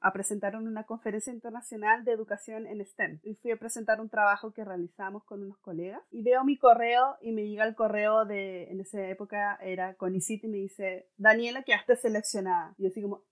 [0.00, 4.09] a presentar en una conferencia internacional de educación en STEM y fui a presentar un
[4.09, 8.24] trabajo que realizamos con unos colegas y veo mi correo y me llega el correo
[8.24, 10.79] de, en esa época era con ICIT y me dice,
[11.16, 12.74] Daniela, quedaste seleccionada.
[12.78, 13.24] Y así como,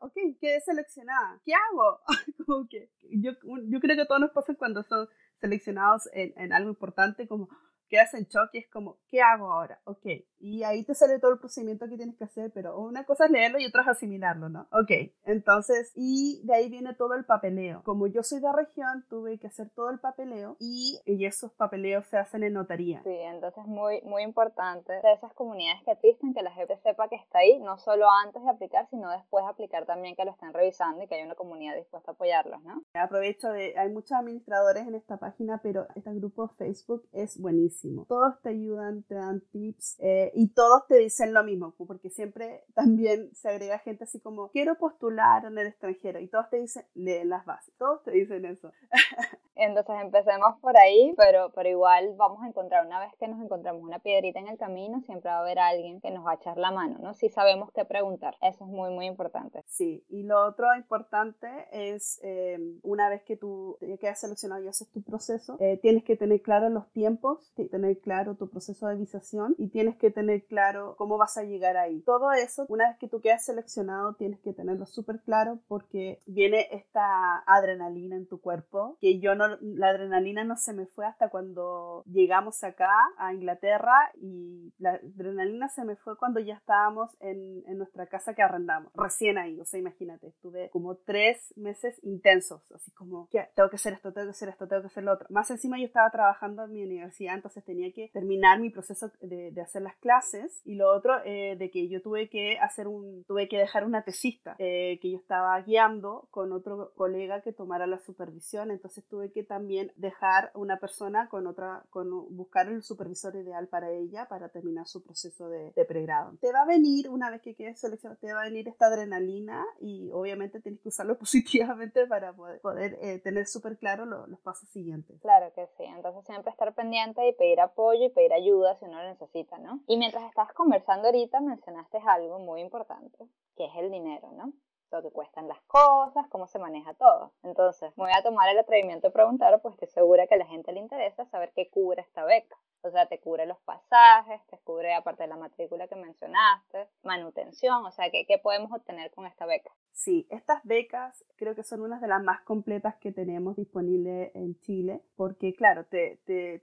[0.00, 2.00] ok, quedé seleccionada, ¿qué hago?
[2.46, 3.32] como que yo,
[3.68, 5.08] yo creo que todos nos pasa cuando son
[5.40, 7.48] seleccionados en, en algo importante, como
[7.94, 9.80] quedas en shock y es como, ¿qué hago ahora?
[9.84, 10.06] Ok,
[10.40, 13.30] y ahí te sale todo el procedimiento que tienes que hacer, pero una cosa es
[13.30, 14.66] leerlo y otra es asimilarlo, ¿no?
[14.72, 14.90] Ok,
[15.24, 17.82] entonces, y de ahí viene todo el papeleo.
[17.84, 22.04] Como yo soy de región, tuve que hacer todo el papeleo y, y esos papeleos
[22.08, 23.00] se hacen en notaría.
[23.04, 27.16] Sí, entonces muy, muy importante de esas comunidades que existen, que la gente sepa que
[27.16, 30.52] está ahí, no solo antes de aplicar, sino después de aplicar también que lo estén
[30.52, 32.82] revisando y que hay una comunidad dispuesta a apoyarlos, ¿no?
[32.94, 37.83] Aprovecho de, hay muchos administradores en esta página, pero este grupo Facebook es buenísimo.
[38.08, 39.96] Todos te ayudan, te dan tips.
[40.00, 44.48] Eh, y todos te dicen lo mismo, porque siempre también se agrega gente así como,
[44.50, 48.44] quiero postular en el extranjero, y todos te dicen, lee las bases, todos te dicen
[48.44, 48.72] eso.
[49.56, 53.82] Entonces empecemos por ahí, pero, pero igual vamos a encontrar, una vez que nos encontramos
[53.82, 56.58] una piedrita en el camino, siempre va a haber alguien que nos va a echar
[56.58, 57.14] la mano, ¿no?
[57.14, 59.62] Si sabemos qué preguntar, eso es muy, muy importante.
[59.66, 64.68] Sí, y lo otro importante es, eh, una vez que tú ya quedas seleccionado y
[64.68, 68.96] haces tu proceso, eh, tienes que tener claro los tiempos, tener claro tu proceso de
[68.96, 72.00] visación y tienes que tener claro cómo vas a llegar ahí.
[72.02, 76.68] Todo eso, una vez que tú quedas seleccionado, tienes que tenerlo súper claro porque viene
[76.70, 81.28] esta adrenalina en tu cuerpo que yo no la adrenalina no se me fue hasta
[81.28, 87.62] cuando llegamos acá a Inglaterra y la adrenalina se me fue cuando ya estábamos en,
[87.66, 92.60] en nuestra casa que arrendamos, recién ahí, o sea, imagínate, estuve como tres meses intensos,
[92.72, 95.12] así como, que tengo que hacer esto, tengo que hacer esto, tengo que hacer lo
[95.12, 95.26] otro.
[95.30, 99.50] Más encima yo estaba trabajando en mi universidad, entonces tenía que terminar mi proceso de,
[99.50, 103.24] de hacer las clases y lo otro eh, de que yo tuve que hacer un,
[103.24, 107.86] tuve que dejar una tesista eh, que yo estaba guiando con otro colega que tomara
[107.86, 113.36] la supervisión, entonces tuve que también dejar una persona con otra, con buscar el supervisor
[113.36, 116.36] ideal para ella para terminar su proceso de, de pregrado.
[116.40, 119.64] Te va a venir, una vez que quedes seleccionado, te va a venir esta adrenalina
[119.80, 124.68] y obviamente tienes que usarlo positivamente para poder, poder eh, tener súper claro los pasos
[124.70, 125.20] siguientes.
[125.20, 129.02] Claro que sí, entonces siempre estar pendiente y pedir apoyo y pedir ayuda si uno
[129.02, 129.80] lo necesita, ¿no?
[129.86, 133.18] Y mientras estás conversando ahorita mencionaste algo muy importante,
[133.54, 134.52] que es el dinero, ¿no?
[134.90, 137.32] lo que cuestan las cosas, cómo se maneja todo.
[137.42, 140.70] Entonces, voy a tomar el atrevimiento de preguntar, pues estoy segura que a la gente
[140.70, 142.56] le interesa saber qué cubre esta beca.
[142.84, 147.82] O sea, te cubre los pasajes, te cubre aparte de la matrícula que mencionaste, manutención,
[147.82, 149.70] o sea, ¿qué, podemos obtener con esta beca?
[149.90, 154.58] Sí, estas becas creo que son unas de las más completas que tenemos disponibles en
[154.60, 156.20] Chile, porque claro, te,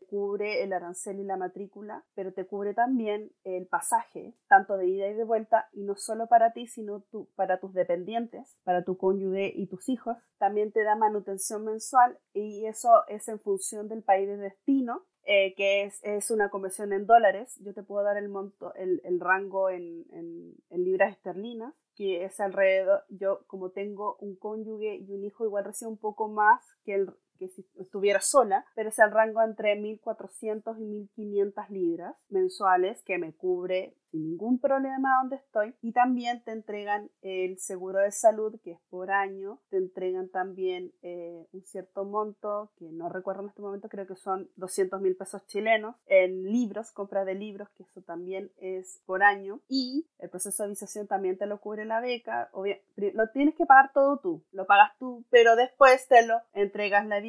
[0.10, 5.08] cubre el arancel y la matrícula, pero te cubre también el pasaje, tanto de ida
[5.08, 7.04] y de vuelta, y no solo para ti, sino
[7.36, 10.18] para tus dependientes, para tu cónyuge y tus hijos.
[10.38, 15.54] También te da manutención mensual y eso es en función del país de destino eh,
[15.56, 17.60] que es, es, una conversión en dólares.
[17.64, 22.26] Yo te puedo dar el monto, el, el rango en, en, en, libras esterlinas, que
[22.26, 26.62] es alrededor, yo como tengo un cónyuge y un hijo, igual recibo un poco más
[26.84, 27.14] que el,
[27.50, 33.34] si estuviera sola, pero es el rango entre 1.400 y 1.500 libras mensuales que me
[33.34, 35.74] cubre sin ningún problema donde estoy.
[35.82, 40.92] Y también te entregan el seguro de salud que es por año, te entregan también
[41.02, 45.16] eh, un cierto monto que no recuerdo en este momento, creo que son 200 mil
[45.16, 49.62] pesos chilenos en libros, compra de libros, que eso también es por año.
[49.68, 53.92] Y el proceso de avisación también te lo cubre la beca, lo tienes que pagar
[53.94, 57.22] todo tú, lo pagas tú, pero después te lo entregas la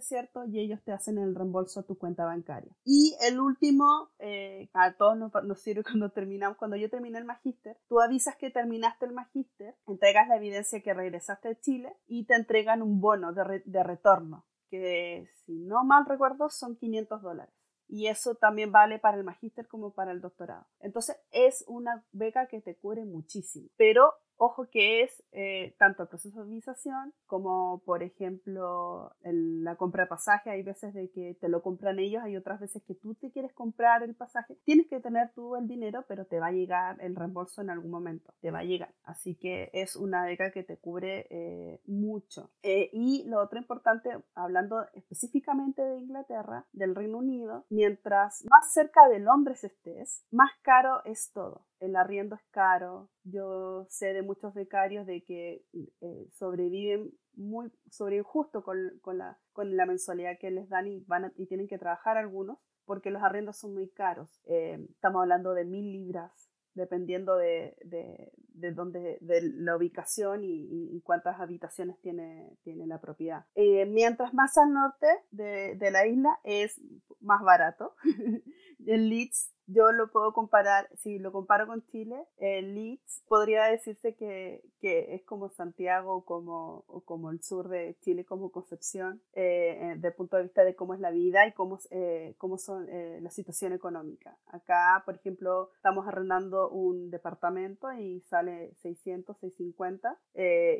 [0.00, 0.44] ¿cierto?
[0.44, 2.72] Y ellos te hacen el reembolso a tu cuenta bancaria.
[2.84, 7.24] Y el último, eh, a todos nos, nos sirve cuando terminamos cuando yo terminé el
[7.24, 12.24] magíster, tú avisas que terminaste el magíster, entregas la evidencia que regresaste a Chile y
[12.24, 17.54] te entregan un bono de, de retorno, que si no mal recuerdo son 500 dólares
[17.88, 20.66] y eso también vale para el magíster como para el doctorado.
[20.80, 26.08] Entonces es una beca que te cubre muchísimo, pero Ojo que es eh, tanto el
[26.08, 30.50] proceso de visación como, por ejemplo, la compra de pasaje.
[30.50, 33.52] Hay veces de que te lo compran ellos, hay otras veces que tú te quieres
[33.52, 34.56] comprar el pasaje.
[34.64, 37.90] Tienes que tener tú el dinero, pero te va a llegar el reembolso en algún
[37.90, 38.32] momento.
[38.40, 38.94] Te va a llegar.
[39.02, 42.52] Así que es una beca que te cubre eh, mucho.
[42.62, 49.08] Eh, y lo otro importante, hablando específicamente de Inglaterra, del Reino Unido, mientras más cerca
[49.08, 53.08] de Londres estés, más caro es todo el arriendo es caro.
[53.30, 59.38] Yo sé de muchos becarios de que eh, sobreviven muy sobreviven justo con, con, la,
[59.52, 63.22] con la mensualidad que les dan y, van y tienen que trabajar algunos porque los
[63.22, 64.40] arriendos son muy caros.
[64.46, 70.96] Eh, estamos hablando de mil libras dependiendo de, de, de, dónde, de la ubicación y,
[70.96, 73.44] y, cuántas habitaciones tiene, tiene la propiedad.
[73.56, 76.80] Eh, mientras más al norte de, de, la isla es
[77.20, 77.94] más barato.
[78.86, 84.14] en Leeds yo lo puedo comparar, si lo comparo con Chile, el Leeds podría decirse
[84.14, 89.92] que, que es como Santiago como, o como el sur de Chile, como Concepción, eh,
[89.96, 92.88] desde el punto de vista de cómo es la vida y cómo, eh, cómo son
[92.88, 94.38] eh, la situación económica.
[94.46, 100.18] Acá, por ejemplo, estamos arrendando un departamento y sale 600, 650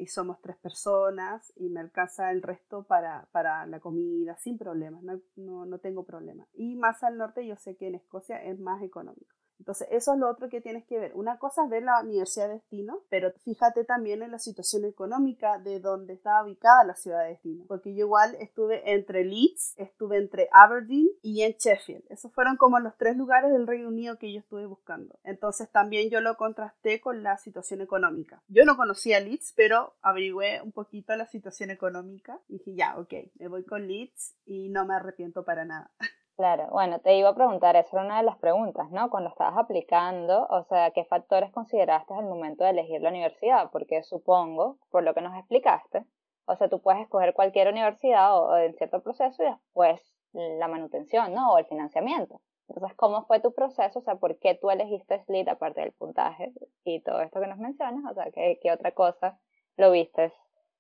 [0.01, 5.03] y somos tres personas y me alcanza el resto para, para la comida sin problemas,
[5.03, 6.49] no, no, no tengo problemas.
[6.55, 9.39] Y más al norte yo sé que en Escocia es más económico.
[9.59, 11.13] Entonces, eso es lo otro que tienes que ver.
[11.15, 15.59] Una cosa es ver la universidad de destino, pero fíjate también en la situación económica
[15.59, 17.65] de donde está ubicada la ciudad de destino.
[17.67, 22.05] Porque yo igual estuve entre Leeds, estuve entre Aberdeen y en Sheffield.
[22.09, 25.19] Esos fueron como los tres lugares del Reino Unido que yo estuve buscando.
[25.25, 28.43] Entonces, también yo lo contrasté con la situación económica.
[28.49, 33.13] Yo no conocía Leeds, pero averigüé un poquito la situación económica y dije, ya, ok,
[33.35, 35.91] me voy con Leeds y no me arrepiento para nada.
[36.39, 39.11] Claro, bueno, te iba a preguntar, esa era una de las preguntas, ¿no?
[39.11, 43.71] Cuando estabas aplicando, o sea, ¿qué factores consideraste al momento de elegir la universidad?
[43.73, 46.07] Porque supongo, por lo que nos explicaste,
[46.47, 51.35] o sea, tú puedes escoger cualquier universidad o, en cierto proceso y después la manutención,
[51.35, 51.55] ¿no?
[51.55, 52.41] O el financiamiento.
[52.69, 53.99] Entonces, ¿cómo fue tu proceso?
[53.99, 56.53] O sea, ¿por qué tú elegiste SLIT aparte del puntaje
[56.85, 58.05] y todo esto que nos mencionas?
[58.09, 59.41] O sea, ¿qué, qué otra cosa
[59.77, 60.33] lo viste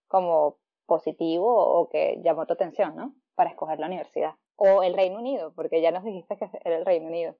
[0.06, 3.12] como positivo o que llamó tu atención, ¿no?
[3.34, 6.84] Para escoger la universidad o el Reino Unido, porque ya nos dijiste que era el
[6.84, 7.36] Reino Unido.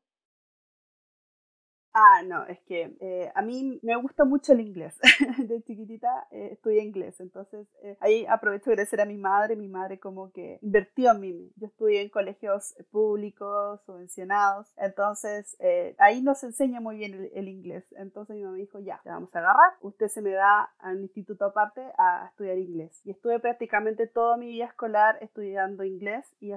[2.01, 4.97] Ah, no, es que eh, a mí me gusta mucho el inglés.
[5.49, 9.57] De chiquitita eh, estudié inglés, entonces eh, ahí aprovecho de agradecer a mi madre.
[9.57, 11.53] Mi madre como que invirtió en mí.
[11.57, 17.85] Yo estudié en colegios públicos, subvencionados, entonces eh, ahí nos enseña muy bien el, inglés.
[17.97, 19.73] Entonces mi mamá dijo, ya, te vamos a agarrar.
[19.81, 23.01] Usted se me da al instituto aparte a estudiar inglés.
[23.05, 26.53] Y estuve prácticamente toda mi vida escolar estudiando inglés y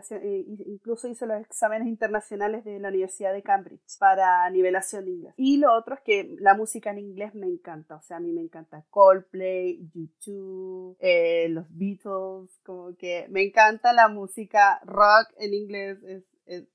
[0.72, 5.31] incluso hice los exámenes internacionales de la Universidad de Cambridge para nivelación de inglés.
[5.38, 8.32] Y lo otro es que la música en inglés me encanta, o sea, a mí
[8.32, 15.54] me encanta Coldplay, YouTube, eh, los Beatles, como que me encanta la música rock en
[15.54, 16.24] inglés, es,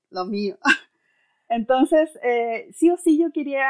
[0.09, 0.57] lo mío.
[1.49, 3.69] Entonces, eh, sí o sí yo quería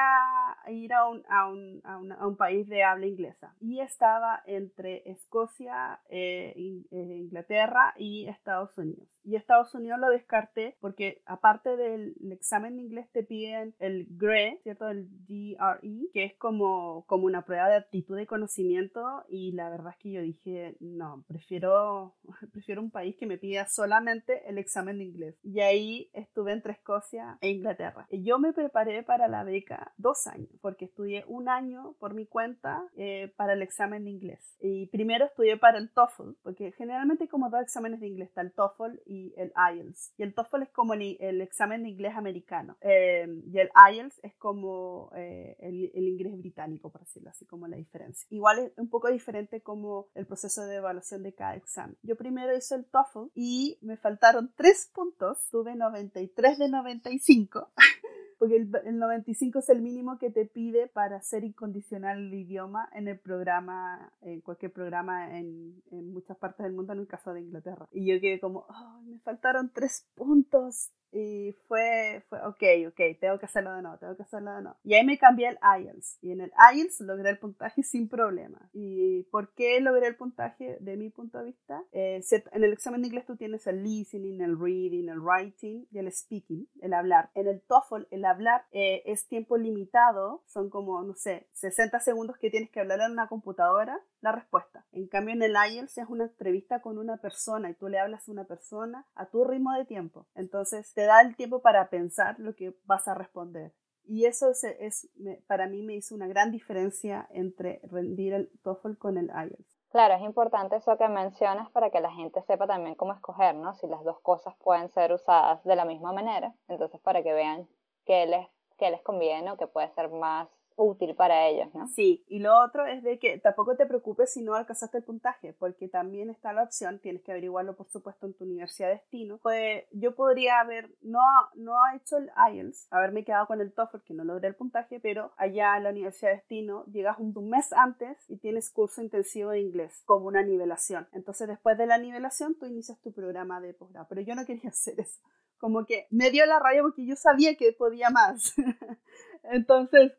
[0.67, 5.99] ir a un, a, un, a, un, país de habla inglesa y estaba entre Escocia,
[6.09, 9.07] eh, eh, Inglaterra y Estados Unidos.
[9.27, 14.61] Y Estados Unidos lo descarté porque aparte del examen de inglés te piden el GRE,
[14.63, 14.87] ¿cierto?
[14.87, 19.91] El GRE, que es como, como una prueba de aptitud y conocimiento y la verdad
[19.91, 22.15] es que yo dije, no, prefiero,
[22.53, 25.35] prefiero un país que me pida solamente el examen de inglés.
[25.43, 28.07] Y ahí estuve entre Escocia e Inglaterra.
[28.09, 32.27] Y yo me preparé para la beca dos años porque estudié un año por mi
[32.27, 34.55] cuenta eh, para el examen de inglés.
[34.61, 38.53] Y primero estudié para el TOEFL, porque generalmente como dos exámenes de inglés, está el
[38.53, 40.13] TOEFL y el IELTS.
[40.17, 42.77] Y el TOEFL es como el, examen de inglés americano.
[42.81, 47.67] Em, y el IELTS es como eh, el, el, inglés británico, por decirlo así, como
[47.67, 48.27] la diferencia.
[48.29, 51.97] Igual es un poco diferente como el proceso de evaluación de cada examen.
[52.03, 55.47] Yo primero hice el TOEFL y me faltaron tres puntos.
[55.51, 57.69] Tuve 93 de 95.
[58.37, 63.07] porque el, 95 es el mínimo que te pide para ser incondicional el idioma en
[63.07, 67.41] el programa, en cualquier programa en, en muchas partes del mundo, en el caso de
[67.41, 67.87] Inglaterra.
[67.91, 68.67] Y yo quedé como,
[69.05, 74.15] me faltaron tres puntos y fue, fue, ok, ok, tengo que hacerlo de nuevo, tengo
[74.15, 74.77] que hacerlo de nuevo.
[74.83, 76.19] Y ahí me cambié el IELTS.
[76.21, 78.69] Y en el IELTS logré el puntaje sin problema.
[78.73, 81.81] ¿Y por qué logré el puntaje de mi punto de vista?
[81.91, 82.21] Eh,
[82.51, 86.11] en el examen de inglés tú tienes el listening, el reading, el writing y el
[86.11, 87.29] speaking, el hablar.
[87.35, 92.37] En el TOEFL, el hablar eh, es tiempo limitado, son como, no sé, 60 segundos
[92.37, 94.85] que tienes que hablar en una computadora la respuesta.
[94.91, 98.27] En cambio, en el IELTS es una entrevista con una persona y tú le hablas
[98.27, 100.27] a una persona a tu ritmo de tiempo.
[100.35, 103.73] Entonces, te da el tiempo para pensar lo que vas a responder.
[104.03, 105.09] Y eso es, es
[105.47, 109.77] para mí me hizo una gran diferencia entre rendir el TOEFL con el IELTS.
[109.89, 113.73] Claro, es importante eso que mencionas para que la gente sepa también cómo escoger, ¿no?
[113.73, 117.67] Si las dos cosas pueden ser usadas de la misma manera, entonces para que vean
[118.07, 118.47] qué les,
[118.79, 120.47] qué les conviene o qué puede ser más
[120.77, 121.87] útil para ellos, ¿no?
[121.87, 125.53] Sí, y lo otro es de que tampoco te preocupes si no alcanzaste el puntaje,
[125.53, 129.39] porque también está la opción, tienes que averiguarlo por supuesto en tu universidad de destino,
[129.41, 131.19] pues yo podría haber, no,
[131.55, 135.33] no hecho el IELTS, haberme quedado con el TOEFL que no logré el puntaje, pero
[135.37, 139.61] allá en la universidad de destino llegas un, mes antes y tienes curso intensivo de
[139.61, 141.07] inglés como una nivelación.
[141.13, 144.69] Entonces después de la nivelación tú inicias tu programa de posgrado, pero yo no quería
[144.69, 145.21] hacer eso.
[145.57, 148.53] Como que me dio la raya porque yo sabía que podía más.
[149.43, 150.13] Entonces,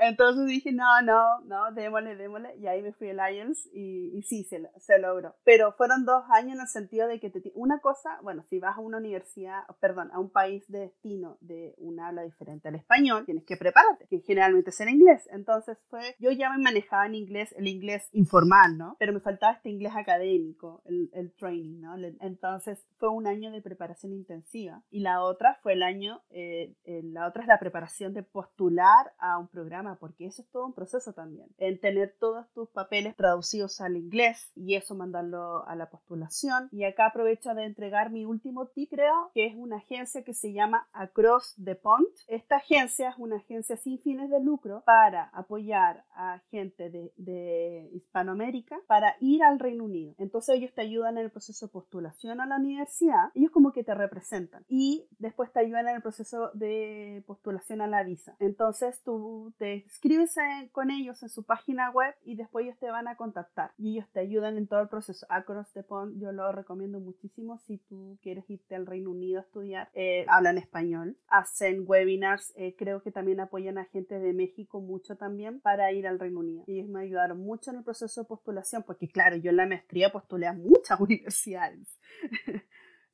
[0.00, 2.56] entonces dije, no, no, no, démosle, démosle.
[2.56, 5.34] Y ahí me fui al IELTS y, y sí, se, se, logró.
[5.44, 8.76] Pero fueron dos años en el sentido de que te, una cosa, bueno, si vas
[8.76, 13.24] a una universidad, perdón, a un país de destino de un habla diferente al español,
[13.24, 15.28] tienes que prepararte, que generalmente es en inglés.
[15.32, 18.96] Entonces fue, yo ya me manejaba en inglés, el inglés informal, ¿no?
[18.98, 21.96] Pero me faltaba este inglés académico, el, el training, ¿no?
[22.20, 24.82] Entonces fue un año de preparación intensiva.
[24.90, 29.12] Y la otra fue el año, eh, eh, la otra es la preparación de postular
[29.18, 31.48] a un programa porque eso es todo un proceso también.
[31.58, 36.68] En tener todos tus papeles traducidos al inglés y eso mandarlo a la postulación.
[36.72, 40.52] Y acá aprovecho de entregar mi último tip, creo, que es una agencia que se
[40.52, 42.06] llama Across the Pond.
[42.26, 47.88] Esta agencia es una agencia sin fines de lucro para apoyar a gente de, de
[47.92, 50.14] Hispanoamérica para ir al Reino Unido.
[50.18, 53.84] Entonces ellos te ayudan en el proceso de postulación a la universidad, ellos como que
[53.84, 58.36] te representan y después te ayudan en el proceso de postulación a la visa.
[58.38, 60.36] Entonces tú te escribes
[60.72, 64.08] con ellos en su página web y después ellos te van a contactar y ellos
[64.12, 65.26] te ayudan en todo el proceso.
[65.28, 69.42] Across the Pond yo lo recomiendo muchísimo si tú quieres irte al Reino Unido a
[69.42, 69.90] estudiar.
[69.94, 75.16] Eh, hablan español, hacen webinars, eh, creo que también apoyan a gente de México mucho
[75.16, 76.64] también para ir al Reino Unido.
[76.66, 79.66] Y ellos me ayudaron mucho en el proceso de postulación porque claro, yo en la
[79.66, 81.98] maestría postulé a muchas universidades.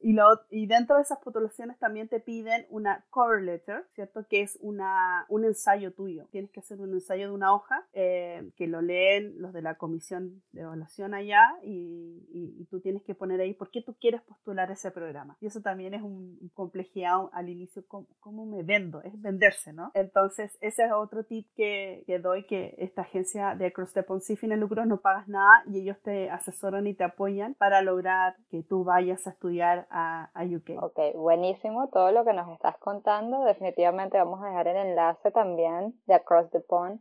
[0.03, 4.27] Y, lo, y dentro de esas postulaciones también te piden una cover letter, ¿cierto?
[4.29, 6.27] Que es una, un ensayo tuyo.
[6.31, 9.77] Tienes que hacer un ensayo de una hoja eh, que lo leen los de la
[9.77, 14.23] comisión de evaluación allá y, y, tú tienes que poner ahí por qué tú quieres
[14.23, 15.37] postular ese programa.
[15.41, 19.03] Y eso también es un, complejidad al inicio, ¿cómo, me vendo?
[19.03, 19.91] Es venderse, ¿no?
[19.95, 24.23] Entonces, ese es otro tip que, que doy, que esta agencia de Cross the Pond,
[24.23, 28.63] sin lucro no pagas nada y ellos te asesoran y te apoyan para lograr que
[28.63, 30.83] tú vayas a estudiar a, UK.
[30.83, 33.45] Ok, buenísimo todo lo que nos estás contando.
[33.45, 37.01] Definitivamente vamos a dejar el enlace también de Across the Pond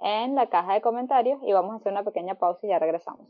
[0.00, 3.26] en la caja de comentarios y vamos a hacer una pequeña pausa y ya regresamos.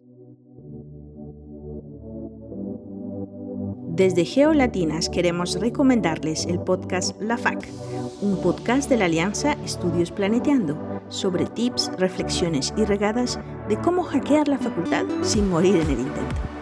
[3.98, 7.68] Desde Geolatinas queremos recomendarles el podcast La FAC,
[8.22, 10.78] un podcast de la Alianza Estudios Planeteando
[11.08, 16.57] sobre tips, reflexiones y regadas de cómo hackear la facultad sin morir en el intento.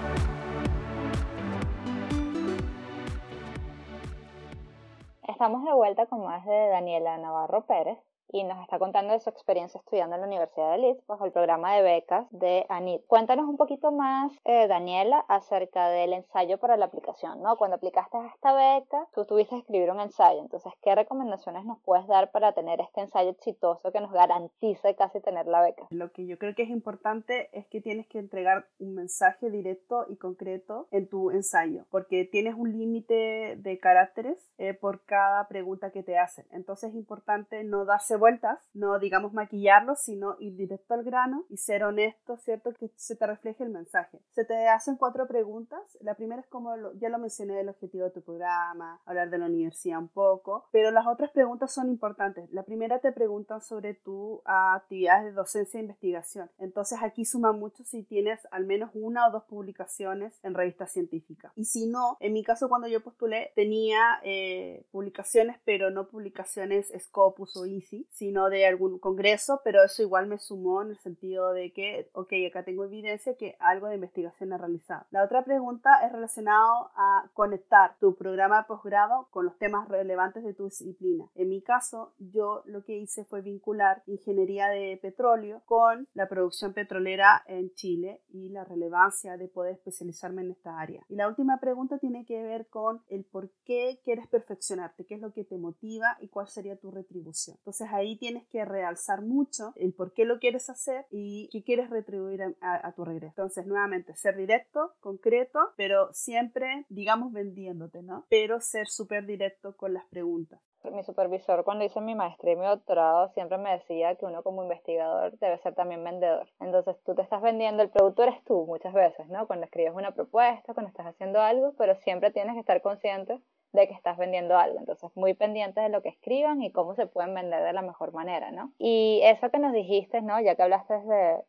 [5.37, 7.99] Estamos de vuelta con más de Daniela Navarro Pérez
[8.33, 11.33] y nos está contando de su experiencia estudiando en la Universidad de Leeds bajo el
[11.33, 13.07] programa de becas de ANIT.
[13.07, 17.57] Cuéntanos un poquito más, eh, Daniela, acerca del ensayo para la aplicación, ¿no?
[17.57, 21.79] Cuando aplicaste a esta beca, tú tuviste que escribir un ensayo, entonces, ¿qué recomendaciones nos
[21.81, 25.87] puedes dar para tener este ensayo exitoso que nos garantice casi tener la beca?
[25.91, 30.07] Lo que yo creo que es importante es que tienes que entregar un mensaje directo
[30.09, 35.91] y concreto en tu ensayo, porque tienes un límite de caracteres eh, por cada pregunta
[35.91, 36.47] que te hacen.
[36.51, 41.59] Entonces es importante no darse vueltas, no digamos maquillarlo, sino ir directo al grano y
[41.59, 42.73] ser honesto, ¿cierto?
[42.73, 44.21] Que se te refleje el mensaje.
[44.33, 45.81] Se te hacen cuatro preguntas.
[46.01, 49.47] La primera es como, ya lo mencioné, el objetivo de tu programa, hablar de la
[49.47, 52.51] universidad un poco, pero las otras preguntas son importantes.
[52.53, 56.51] La primera te preguntan sobre tu actividad de docencia e investigación.
[56.59, 61.53] Entonces aquí suma mucho si tienes al menos una o dos publicaciones en revistas científicas.
[61.57, 66.93] Y si no, en mi caso cuando yo postulé tenía eh, publicaciones, pero no publicaciones
[66.99, 67.67] Scopus o
[68.11, 72.33] Sino de algún congreso, pero eso igual me sumó en el sentido de que, ok,
[72.49, 75.05] acá tengo evidencia que algo de investigación ha realizado.
[75.11, 80.45] La otra pregunta es relacionado a conectar tu programa de posgrado con los temas relevantes
[80.45, 81.31] de tu disciplina.
[81.35, 86.73] En mi caso, yo lo que hice fue vincular ingeniería de petróleo con la producción
[86.73, 91.05] petrolera en Chile y la relevancia de poder especializarme en esta área.
[91.09, 95.21] Y la última pregunta tiene que ver con el por qué quieres perfeccionarte, qué es
[95.21, 97.57] lo que te motiva y cuál sería tu retribución.
[97.59, 101.91] Entonces ahí tienes que realzar mucho el por qué lo quieres hacer y qué quieres
[101.91, 103.33] retribuir a, tu regreso.
[103.37, 108.27] Entonces, nuevamente, ser directo, concreto, pero siempre, digamos, vendiéndote, ¿no?
[108.29, 110.61] Pero ser súper directo con las preguntas.
[110.93, 114.63] Mi supervisor cuando hice mi maestría y mi doctorado siempre me decía que uno como
[114.63, 116.49] investigador debe ser también vendedor.
[116.61, 119.49] Entonces tú te estás vendiendo, el producto eres tú muchas veces, ¿no?
[119.49, 123.41] Cuando escribes una propuesta, cuando estás haciendo algo, pero siempre tienes que estar consciente
[123.81, 124.79] de que estás vendiendo algo.
[124.79, 128.13] Entonces, muy pendientes de lo que escriban y cómo se pueden vender de la mejor
[128.13, 128.73] manera, ¿no?
[128.79, 130.41] Y eso que nos dijiste, ¿no?
[130.41, 130.95] Ya que hablaste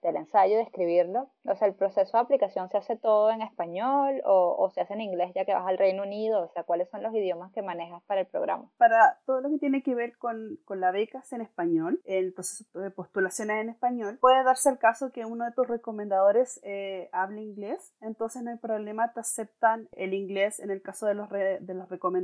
[0.02, 4.22] del ensayo, de escribirlo, o sea, el proceso de aplicación se hace todo en español
[4.26, 6.90] o, o, se hace en inglés ya que vas al Reino Unido, o sea, ¿cuáles
[6.90, 8.70] son los idiomas que manejas para el programa?
[8.78, 12.80] Para todo lo que tiene que ver con, con la beca en español, el proceso
[12.80, 17.10] de postulación es en español, puede darse el caso que uno de tus recomendadores eh,
[17.12, 21.30] hable inglés, entonces no hay problema, te aceptan el inglés en el caso de los,
[21.30, 22.17] de los recomendadores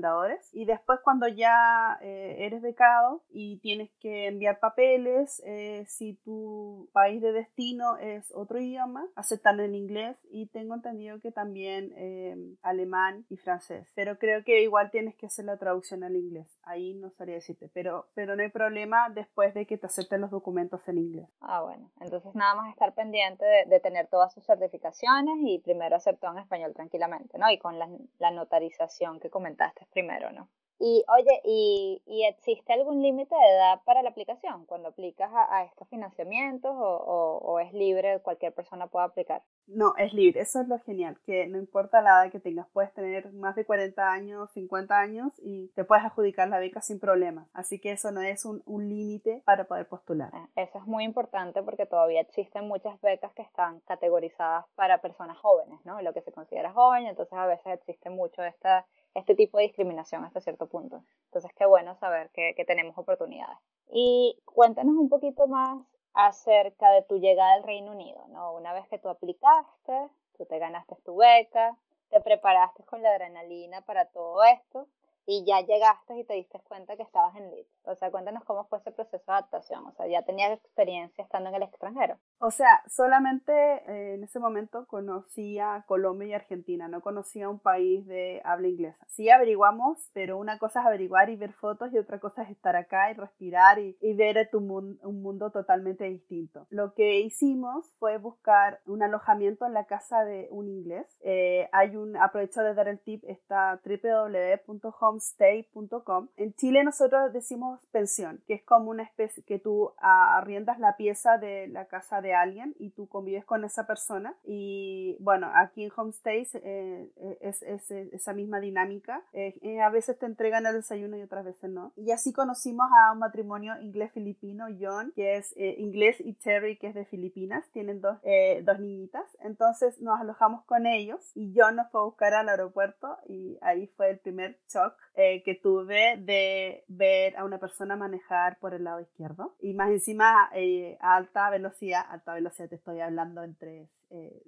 [0.52, 6.90] y después cuando ya eh, eres becado y tienes que enviar papeles, eh, si tu
[6.94, 12.36] país de destino es otro idioma, aceptan el inglés y tengo entendido que también eh,
[12.62, 13.92] alemán y francés.
[13.96, 16.58] Pero creo que igual tienes que hacer la traducción al inglés.
[16.64, 20.32] Ahí no sabría decirte, pero, pero no hay problema después de que te acepten los
[20.32, 21.28] documentos en inglés.
[21.42, 21.92] Ah, bueno.
[22.00, 26.32] Entonces nada más estar pendiente de, de tener todas sus certificaciones y primero hacer todo
[26.32, 27.50] en español tranquilamente, ¿no?
[27.50, 27.90] Y con la,
[28.20, 30.50] la notarización que comentaste primero, ¿no?
[30.86, 35.88] Y oye, ¿y, existe algún límite de edad para la aplicación cuando aplicas a, estos
[35.88, 39.44] financiamientos o, es libre, cualquier persona puede aplicar?
[39.66, 42.94] No, es libre, eso es lo genial, que no importa la edad que tengas, puedes
[42.94, 47.48] tener más de 40 años, 50 años y te puedes adjudicar la beca sin problema.
[47.54, 50.32] Así que eso no es un, un límite para poder postular.
[50.34, 55.38] Ah, eso es muy importante porque todavía existen muchas becas que están categorizadas para personas
[55.38, 56.02] jóvenes, ¿no?
[56.02, 60.24] Lo que se considera joven, entonces a veces existe mucho esta este tipo de discriminación
[60.24, 61.04] hasta cierto punto.
[61.26, 63.58] Entonces, qué bueno saber que, tenemos oportunidades.
[63.92, 68.54] Y cuéntanos un poquito más acerca de tu llegada al Reino Unido, ¿no?
[68.54, 71.78] Una vez que tú aplicaste, tú te ganaste tu beca,
[72.10, 74.88] te preparaste con la adrenalina para todo esto,
[75.26, 77.70] y ya llegaste y te diste cuenta que estabas en Leeds.
[77.86, 79.86] O sea, cuéntanos cómo fue ese proceso de adaptación.
[79.88, 82.18] O sea, ya tenías experiencia estando en el extranjero.
[82.40, 88.06] O sea, solamente eh, en ese momento conocía Colombia y Argentina, no conocía un país
[88.06, 89.06] de habla inglesa.
[89.08, 92.76] Sí averiguamos, pero una cosa es averiguar y ver fotos y otra cosa es estar
[92.76, 96.66] acá y respirar y, ver tu un mundo totalmente distinto.
[96.70, 101.06] Lo que hicimos fue buscar un alojamiento en la casa de un inglés.
[101.22, 106.30] Eh, hay un, aprovecho de dar el tip, está www.home homestay.com.
[106.38, 111.38] En Chile nosotros decimos pensión, que es como una especie que tú arriendas la pieza
[111.38, 114.36] de la casa de alguien y tú convives con esa persona.
[114.44, 119.22] Y bueno, aquí en homestay eh, es, esa misma dinámica.
[119.34, 121.94] Eh, eh, a veces te entregan el desayuno y otras veces no.
[121.96, 126.96] Y así conocimos a un matrimonio inglés-filipino, John, que es inglés, y Terry, que es
[126.96, 127.70] de Filipinas.
[127.72, 128.18] Tienen dos,
[128.64, 129.26] dos niñitas.
[129.42, 133.88] Entonces nos alojamos con ellos y John nos fue a buscar al aeropuerto y ahí
[133.96, 138.84] fue el primer shock eh, que tuve de ver a una persona manejar por el
[138.84, 143.90] lado izquierdo y más encima eh, a alta velocidad, alta velocidad, te estoy hablando entre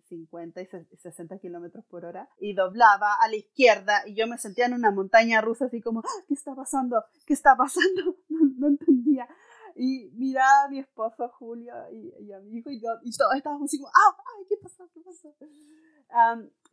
[0.07, 4.67] 50 y 60 kilómetros por hora, y doblaba a la izquierda y yo me sentía
[4.67, 7.03] en una montaña rusa así como, ah, ¿qué está pasando?
[7.25, 8.17] ¿Qué está pasando?
[8.57, 9.27] No, entendía.
[9.75, 13.65] Y miraba a mi esposo Julio y, a mi hijo y, yo, y todos estábamos
[13.65, 14.15] así como, ¡ah!
[14.37, 14.89] ¡Ay, qué pasó!
[14.93, 15.35] ¿Qué pasó?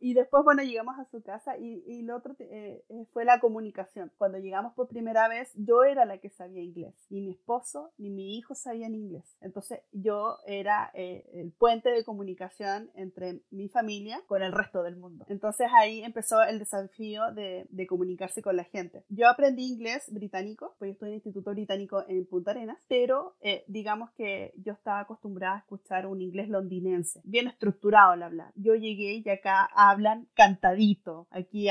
[0.03, 3.39] Y después, bueno, llegamos a su casa y, y lo otro eh, eh, fue la
[3.39, 4.11] comunicación.
[4.17, 6.93] Cuando llegamos por primera vez, yo era la que sabía inglés.
[7.09, 9.23] Ni mi esposo ni mi hijo sabían inglés.
[9.39, 14.97] Entonces, yo era eh, el puente de comunicación entre mi familia con el resto del
[14.97, 15.23] mundo.
[15.29, 19.05] Entonces, ahí empezó el desafío de, de comunicarse con la gente.
[19.07, 23.37] Yo aprendí inglés británico, pues yo estoy en el Instituto Británico en Punta Arenas, pero
[23.67, 28.51] digamos que yo estaba acostumbrada a escuchar un inglés londinense, bien estructurado al hablar.
[28.55, 31.67] Yo llegué y acá hablan cantadito, aquí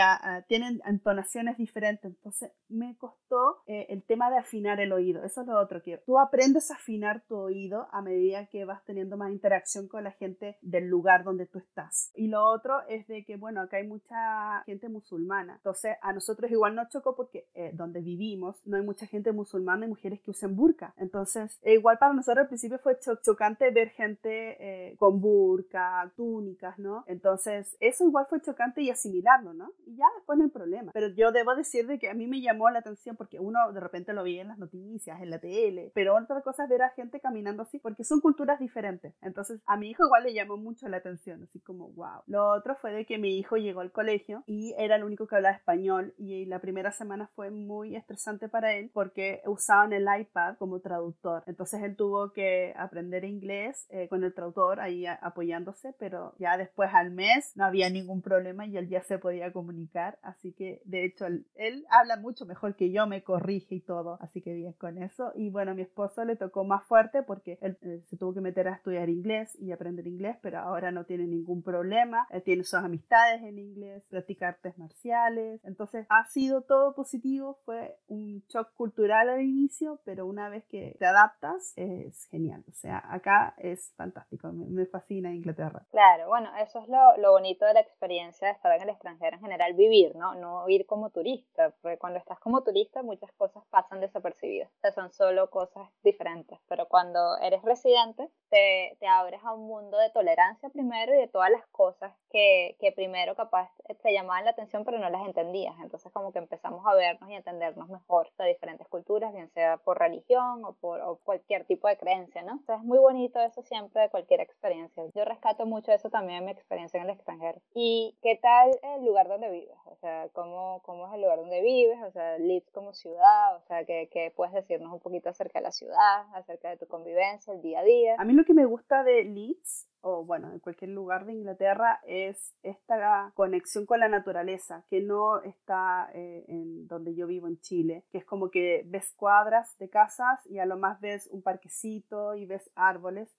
[0.48, 5.46] tienen entonaciones diferentes, entonces me costó eh, el tema de afinar el oído, eso es
[5.46, 9.30] lo otro que tú aprendes a afinar tu oído a medida que vas teniendo más
[9.30, 12.10] interacción con la gente del lugar donde tú estás.
[12.14, 16.50] Y lo otro es de que, bueno, acá hay mucha gente musulmana, entonces a nosotros
[16.50, 20.30] igual nos chocó porque eh, donde vivimos no hay mucha gente musulmana y mujeres que
[20.30, 24.56] usen burka, entonces e igual para nosotros al principio fue chocante ver gente
[24.90, 27.04] eh, con burka, túnicas, ¿no?
[27.06, 29.72] Entonces eso igual fue chocante y asimilarlo, ¿no?
[29.86, 30.92] Y ya después no hay problema.
[30.92, 33.80] Pero yo debo decir de que a mí me llamó la atención porque uno de
[33.80, 36.90] repente lo veía en las noticias, en la tele, pero otra cosa es ver a
[36.90, 39.14] gente caminando así porque son culturas diferentes.
[39.22, 42.22] Entonces a mi hijo igual le llamó mucho la atención, así como, wow.
[42.26, 45.36] Lo otro fue de que mi hijo llegó al colegio y era el único que
[45.36, 50.56] hablaba español y la primera semana fue muy estresante para él porque usaban el iPad
[50.58, 51.42] como traductor.
[51.46, 56.90] Entonces él tuvo que aprender inglés eh, con el traductor ahí apoyándose, pero ya después
[56.92, 60.18] al mes no había ningún problema y él ya se podía comunicar.
[60.22, 64.18] Así que de hecho él, él habla mucho mejor que yo, me corrige y todo.
[64.20, 65.32] Así que bien con eso.
[65.34, 68.40] Y bueno, a mi esposo le tocó más fuerte porque él eh, se tuvo que
[68.40, 72.26] meter a estudiar inglés y aprender inglés, pero ahora no tiene ningún problema.
[72.30, 75.60] Él tiene sus amistades en inglés, practica artes marciales.
[75.64, 77.58] Entonces ha sido todo positivo.
[77.64, 82.64] Fue un shock cultural al inicio, pero una vez que te adaptas es genial.
[82.68, 84.52] O sea, acá es fantástico.
[84.52, 85.86] Me, me fascina Inglaterra.
[85.90, 89.36] Claro, bueno, eso es lo, lo bonito de la experiencia de estar en el extranjero
[89.36, 90.34] en general, vivir, ¿no?
[90.34, 94.92] No ir como turista, porque cuando estás como turista muchas cosas pasan desapercibidas, o sea,
[94.92, 100.10] son solo cosas diferentes, pero cuando eres residente te, te abres a un mundo de
[100.10, 103.70] tolerancia primero y de todas las cosas que, que primero capaz
[104.02, 107.34] te llamaban la atención pero no las entendías, entonces como que empezamos a vernos y
[107.34, 112.42] entendernos mejor de diferentes culturas, bien sea por religión o por cualquier tipo de creencia,
[112.42, 112.52] ¿no?
[112.52, 115.04] Entonces es muy bonito eso siempre de cualquier experiencia.
[115.14, 117.60] Yo rescato mucho eso también en mi experiencia en el extranjero.
[117.74, 119.76] ¿Y qué tal el lugar donde vives?
[119.86, 121.98] O sea, ¿cómo, cómo es el lugar donde vives?
[122.06, 125.64] O sea, Leeds como ciudad, o sea, ¿qué, ¿qué, puedes decirnos un poquito acerca de
[125.64, 128.16] la ciudad, acerca de tu convivencia, el día a día?
[128.18, 132.00] A mí lo que me gusta de Leeds o bueno, en cualquier lugar de Inglaterra,
[132.04, 137.60] es esta conexión con la naturaleza, que no está eh, en donde yo vivo en
[137.60, 141.42] Chile, que es como que ves cuadras de casas y a lo más ves un
[141.42, 143.32] parquecito y ves árboles.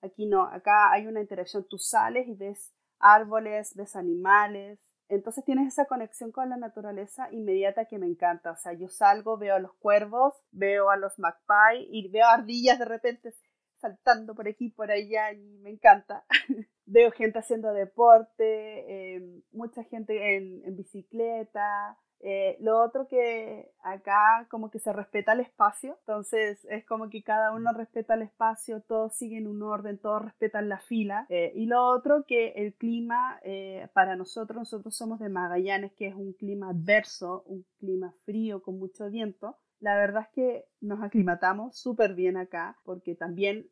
[0.00, 4.78] Aquí no, acá hay una interacción, tú sales y ves árboles, ves animales.
[5.08, 8.50] Entonces tienes esa conexión con la naturaleza inmediata que me encanta.
[8.52, 12.78] O sea, yo salgo, veo a los cuervos, veo a los magpie y veo ardillas
[12.78, 13.32] de repente
[13.76, 16.24] saltando por aquí, por allá y me encanta.
[16.86, 24.46] veo gente haciendo deporte, em, mucha gente en, en bicicleta, eh, lo otro que acá
[24.50, 28.80] como que se respeta el espacio, entonces es como que cada uno respeta el espacio,
[28.80, 31.26] todos siguen un orden, todos respetan la fila.
[31.28, 36.08] Eh, y lo otro que el clima eh, para nosotros, nosotros somos de Magallanes, que
[36.08, 39.56] es un clima adverso, un clima frío con mucho viento.
[39.78, 43.68] La verdad es que nos aclimatamos súper bien acá porque también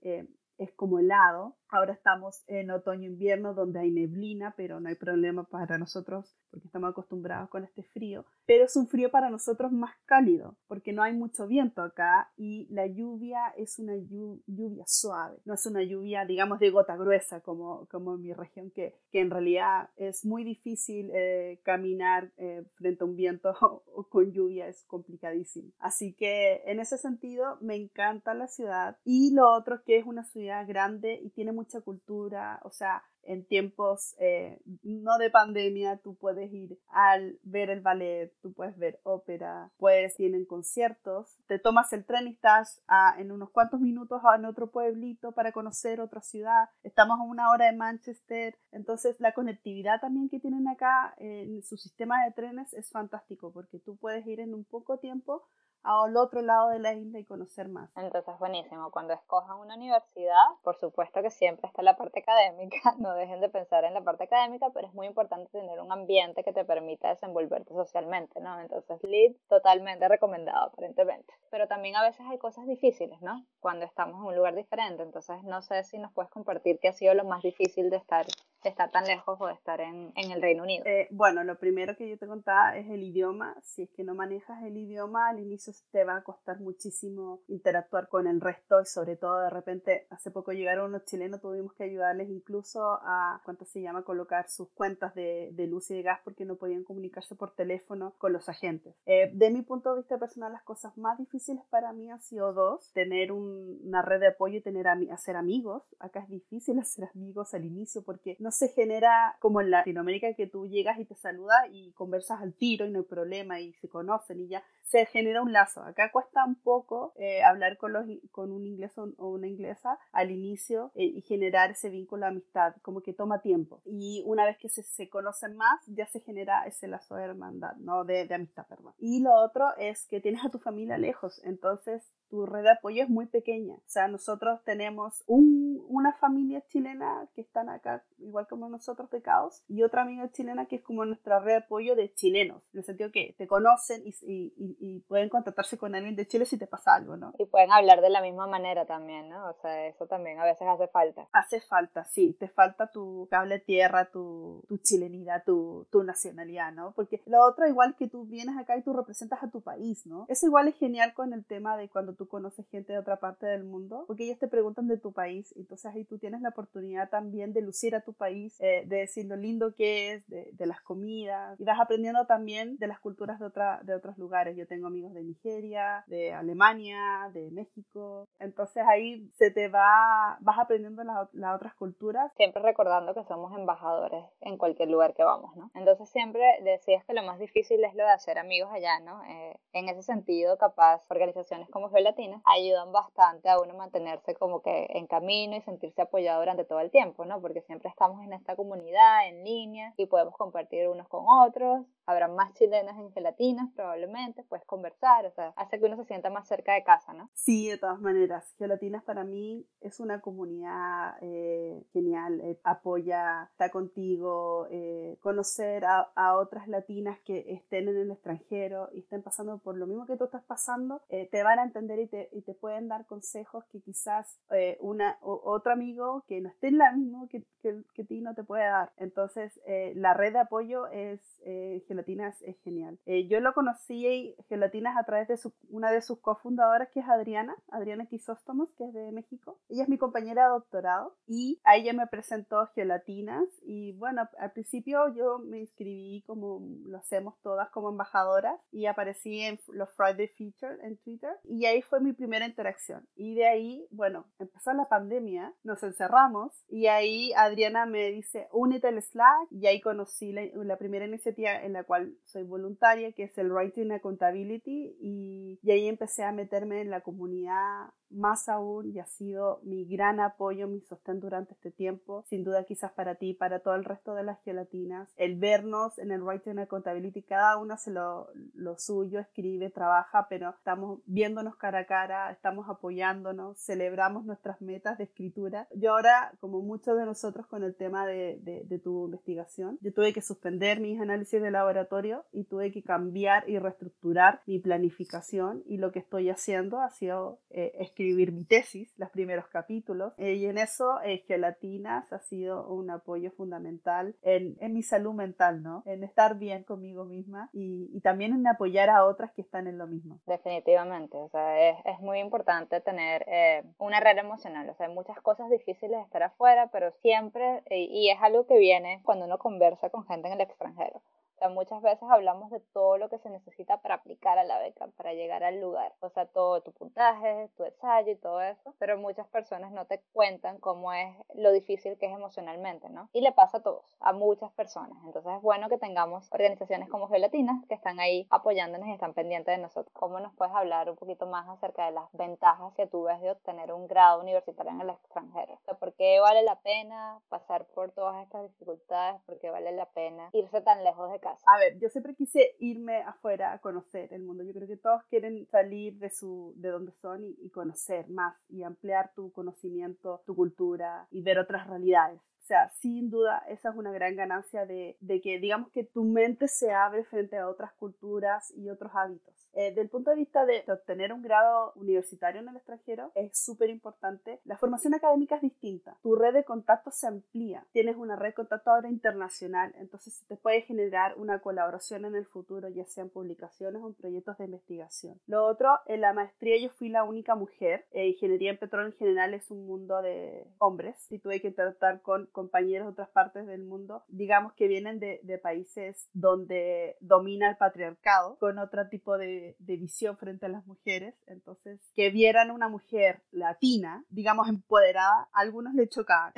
[0.59, 1.57] es como helado.
[1.69, 6.91] Ahora estamos en otoño-invierno donde hay neblina, pero no hay problema para nosotros porque estamos
[6.91, 8.25] acostumbrados con este frío.
[8.47, 12.69] Pero es un frío para nosotros más cálido porque no hay mucho viento acá y
[12.71, 17.89] la lluvia es una lluvia suave, no es una lluvia, digamos, de gota gruesa como,
[17.91, 23.03] como en mi región, que, que en realidad es muy difícil eh, caminar eh, frente
[23.03, 25.73] a un viento o con lluvia, es complicadísimo.
[25.81, 30.23] Así que en ese sentido me encanta la ciudad y lo otro que es una
[30.25, 36.15] ciudad grande y tiene mucha cultura, o sea, en tiempos eh, no de pandemia, tú
[36.17, 41.93] puedes ir al ver el ballet, tú puedes ver ópera, pues tienen conciertos, te tomas
[41.93, 42.83] el tren y estás
[43.19, 47.67] en unos cuantos minutos en otro pueblito para conocer otra ciudad, estamos a una hora
[47.67, 52.91] de Manchester, entonces la conectividad también que tienen acá en su sistema de trenes es
[52.91, 55.49] fantástico porque tú puedes ir en un poco tiempo
[55.85, 57.91] al otro lado de la isla y conocer más.
[57.97, 58.91] Entonces, buenísimo.
[58.91, 63.49] Cuando escojan una universidad, por supuesto que siempre está la parte académica, no dejen de
[63.49, 67.09] pensar en la parte académica, pero es muy importante tener un ambiente que te permita
[67.11, 68.59] desenvolverte socialmente, ¿no?
[68.61, 71.33] Entonces, LEED totalmente recomendado, aparentemente.
[71.51, 73.45] Pero también a veces hay cosas difíciles, ¿no?
[73.61, 75.03] Cuando estamos en un lugar diferente.
[75.03, 78.25] Entonces, no sé si nos puedes compartir qué ha sido lo más difícil de estar,
[78.69, 80.85] estar tan lejos o de estar en, en el Reino Unido.
[80.87, 83.57] Eh, bueno, lo primero que yo te contaba es el idioma.
[83.63, 88.09] Si es que no manejas el idioma, al inicio te va a costar muchísimo interactuar
[88.09, 91.85] con el resto y sobre todo de repente hace poco llegaron unos chilenos, tuvimos que
[91.85, 96.21] ayudarles incluso a, ¿cuánto se llama?, colocar sus cuentas de, de luz y de gas
[96.25, 98.95] porque no podían comunicarse por teléfono con los agentes.
[99.07, 102.53] Eh, de mi punto de vista personal, las cosas más difíciles para mí han sido
[102.53, 105.83] dos, tener una red de apoyo y tener hacer amigos.
[105.99, 110.47] Acá es difícil hacer amigos al inicio porque no se genera como en Latinoamérica que
[110.47, 113.89] tú llegas y te saludas y conversas al tiro y no hay problema y se
[113.89, 115.83] conocen y ya se genera un lazo.
[115.83, 120.31] Acá cuesta un poco eh, hablar con, los, con un inglés o una inglesa al
[120.31, 123.83] inicio eh, y generar ese vínculo de amistad, como que toma tiempo.
[123.85, 127.77] Y una vez que se, se conocen más, ya se genera ese lazo de hermandad,
[127.77, 128.05] ¿no?
[128.05, 128.95] De, de amistad, perdón.
[128.99, 133.03] Y lo otro es que tienes a tu familia lejos, entonces tu red de apoyo
[133.03, 133.77] es muy pequeña.
[133.77, 139.63] O sea, nosotros tenemos un, una familia chilena que están acá, igual como nosotros pecados,
[139.69, 142.85] y otra amiga chilena que es como nuestra red de apoyo de chilenos, en el
[142.85, 146.67] sentido que te conocen y, y, y, pueden contactarse con alguien de Chile si te
[146.67, 147.33] pasa algo, ¿no?
[147.39, 149.51] Y pueden hablar de la misma manera también, ¿no?
[149.51, 151.29] O sea, eso también a veces hace falta.
[151.33, 156.93] Hace falta, sí, te falta tu cable tierra, tu, tu chilenidad, tu, tu nacionalidad, ¿no?
[156.93, 160.27] Porque lo otro, igual que tú vienes acá y tú representas a tu país, ¿no?
[160.29, 163.47] Eso igual es genial con el tema de cuando tú conoces gente de otra parte
[163.47, 167.11] del mundo, porque ellos te preguntan de tu país, entonces ahí tú tienes la oportunidad
[167.11, 170.67] también de lucir a tu país, eh, de decir lo lindo que es, de, de,
[170.67, 174.57] las comidas, y vas aprendiendo también de las culturas de, otra, de otros lugares.
[174.57, 180.59] Yo tengo amigos de Nigeria, de Alemania, de México, entonces ahí se te va, vas
[180.59, 182.33] aprendiendo las, las otras culturas.
[182.37, 185.71] Siempre recordando que somos embajadores en cualquier lugar que vamos, ¿no?
[185.75, 189.23] Entonces siempre decías que lo más difícil es lo de hacer amigos allá, ¿no?
[189.25, 194.87] Eh, en ese sentido, capaz, organizaciones como Geolatina ayudan bastante a uno mantenerse como que
[194.91, 197.41] en camino y sentirse apoyado durante todo el tiempo, ¿no?
[197.41, 201.87] Porque siempre estamos en esta comunidad, en línea, y podemos compartir unos con otros.
[202.07, 206.29] Habrá más chilenas en gelatinas, probablemente, puedes conversar, o sea, hace que uno se sienta
[206.29, 207.31] más cerca de casa, ¿no?
[207.33, 208.55] Sí, de todas maneras.
[208.59, 216.13] Gelatinas para mí es una comunidad eh, genial, eh, apoya, está contigo, eh, conocer a,
[216.15, 220.17] a, otras latinas que estén en el extranjero y estén pasando por lo mismo que
[220.17, 223.81] tú estás pasando, te van a entender y te, y te pueden dar consejos que
[223.81, 228.04] quizás eh, una, o, otro amigo que no esté en la misma que, que, que
[228.11, 228.93] no te puede dar.
[228.97, 232.99] Entonces, eh, la red de apoyo es, eh, Gelatinas es genial.
[233.07, 235.39] Eh, yo lo conocí, Gelatinas, a través de
[235.69, 239.59] una de sus cofundadoras, que es Adriana, Adriana Quisóstomos, que es de México.
[239.69, 244.53] Ella es mi compañera de doctorado y a ella me presentó Gelatinas y bueno, al
[244.53, 250.29] principio yo me inscribí como lo hacemos todas como embajadoras y aparecí en los Friday
[250.29, 253.07] Feature en Twitter y ahí fue mi primera interacción.
[253.17, 258.89] Y de ahí, bueno, empezó la pandemia, nos encerramos y ahí Adriana me dice, únete
[258.89, 263.25] al Slack y ahí conocí la, la primera iniciativa en la cual soy voluntaria, que
[263.25, 268.91] es el Writing Accountability y, y ahí empecé a meterme en la comunidad más aún
[268.91, 273.17] y ha sido mi gran apoyo, mi sostén durante este tiempo, sin duda quizás para
[273.17, 277.57] ti, para todo el resto de las gelatinas, el vernos en el Writing Accountability, cada
[277.59, 283.59] una se lo, lo suyo, escribe, trabaja, pero estamos viéndonos cara a cara, estamos apoyándonos,
[283.59, 285.69] celebramos nuestras metas de escritura.
[285.75, 289.93] Yo ahora, como muchos de nosotros con el tema de, de, de tu investigación, yo
[289.93, 295.63] tuve que suspender mis análisis de laboratorio y tuve que cambiar y reestructurar mi planificación
[295.67, 300.35] y lo que estoy haciendo ha sido eh, escribir mi tesis, los primeros capítulos, eh,
[300.35, 305.63] y en eso eh, Gelatinas ha sido un apoyo fundamental en, en, mi salud mental,
[305.63, 305.83] ¿no?
[305.87, 309.79] En estar bien conmigo misma y, y, también en apoyar a otras que están en
[309.79, 310.21] lo mismo.
[310.27, 314.95] Definitivamente, o sea, es, es muy importante tener eh, una red emocional, o sea, hay
[314.95, 319.39] muchas cosas difíciles de estar afuera, pero siempre, y es algo que viene cuando uno
[319.39, 321.03] conversa con gente en el extranjero.
[321.35, 324.59] O sea, muchas veces hablamos de todo lo que se necesita para aplicar a la
[324.59, 325.93] beca, para llegar al lugar.
[326.01, 328.75] O sea, todo tu puntaje, tu ensayo y todo eso.
[328.79, 333.09] Pero muchas personas no te cuentan cómo es lo difícil que es emocionalmente, ¿no?
[333.13, 334.99] Y le pasa a todos, a muchas personas.
[335.05, 339.57] Entonces es bueno que tengamos organizaciones como Geolatinas que están ahí apoyándonos y están pendientes
[339.57, 339.93] de nosotros.
[339.95, 343.31] ¿Cómo nos puedes hablar un poquito más acerca de las ventajas que tú ves de
[343.31, 345.55] obtener un grado universitario en el extranjero?
[345.55, 349.21] O sea, ¿por qué vale la pena pasar por todas estas dificultades?
[349.23, 353.03] ¿Por qué vale la pena irse tan lejos de A ver, yo siempre quise irme
[353.03, 354.45] afuera a conocer el mundo.
[354.45, 358.63] Yo creo que todos quieren salir de, su, de donde son y conocer más y
[358.63, 362.21] ampliar tu conocimiento, tu cultura y ver otras realidades.
[362.45, 366.05] O sea, sin duda, esa es una gran ganancia de, de, que, digamos, que tu
[366.05, 369.35] mente se abre frente a otras culturas y otros hábitos.
[369.57, 373.71] Eh, del punto de vista de, obtener un grado universitario en el extranjero, es súper
[373.71, 374.41] importante.
[374.45, 375.97] La formación académica es distinta.
[376.03, 377.65] Tu red de contactos se amplía.
[377.73, 382.27] Tienes una red de contactos ahora internacional, entonces te puede generar una colaboración en el
[382.27, 385.21] futuro, ya sea en publicaciones o en proyectos de investigación.
[385.27, 387.87] Lo otro, en la maestría yo fui la única mujer.
[387.93, 392.03] Eh, ingeniería en petróleo en general es un mundo de hombres y tuve que tratar
[392.03, 397.57] con compañeros de otras partes del mundo, digamos que vienen de, países donde domina el
[397.57, 401.15] patriarcado, con otro tipo de, de, visión frente a las mujeres.
[401.27, 406.33] Entonces, que vieran una mujer latina, digamos, empoderada, a algunos le chocaban.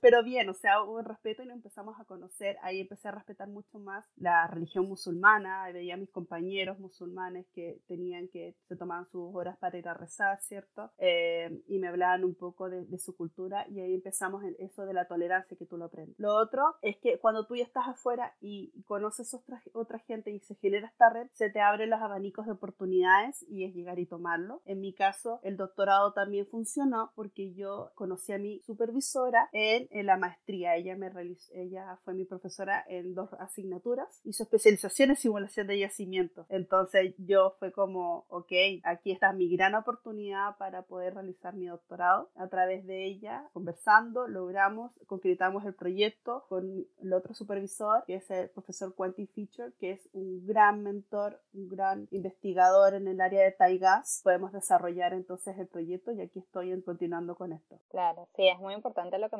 [0.00, 2.56] Pero bien, o sea, hubo respeto y nos empezamos a conocer.
[2.62, 5.70] Ahí empecé a respetar mucho más la religión musulmana.
[5.72, 9.94] Veía a mis compañeros musulmanes que tenían que, se tomaban sus horas para ir a
[9.94, 10.90] rezar, ¿cierto?
[10.98, 15.06] Eh, y me hablaban un poco de, su cultura y ahí empezamos eso de la
[15.06, 16.18] tolerancia que tú lo aprendes.
[16.18, 20.40] Lo otro es que cuando tú ya estás afuera y conoces otra, otra gente y
[20.40, 24.06] se genera esta red, se te abren los abanicos de oportunidades y es llegar y
[24.06, 24.60] tomarlo.
[24.66, 29.30] En mi caso, el doctorado también funcionó porque yo conocí a mi supervisor
[29.60, 30.76] en, la maestría.
[30.76, 35.78] Ella, me realizó, ella fue mi profesora en dos asignaturas su especialización es simulación de
[35.78, 36.46] yacimientos.
[36.48, 38.52] Entonces yo fue como, ok,
[38.84, 42.30] aquí está mi gran oportunidad para poder realizar mi doctorado.
[42.36, 48.30] A través de ella, conversando, logramos, concretamos el proyecto con el otro supervisor, que es
[48.30, 53.44] el profesor Quentin Fischer, que es un gran mentor, un gran investigador en el área
[53.44, 54.20] de Taigas.
[54.24, 57.78] Podemos desarrollar entonces el proyecto y aquí estoy continuando con esto.
[57.90, 59.36] Claro, sí, es muy importante lo que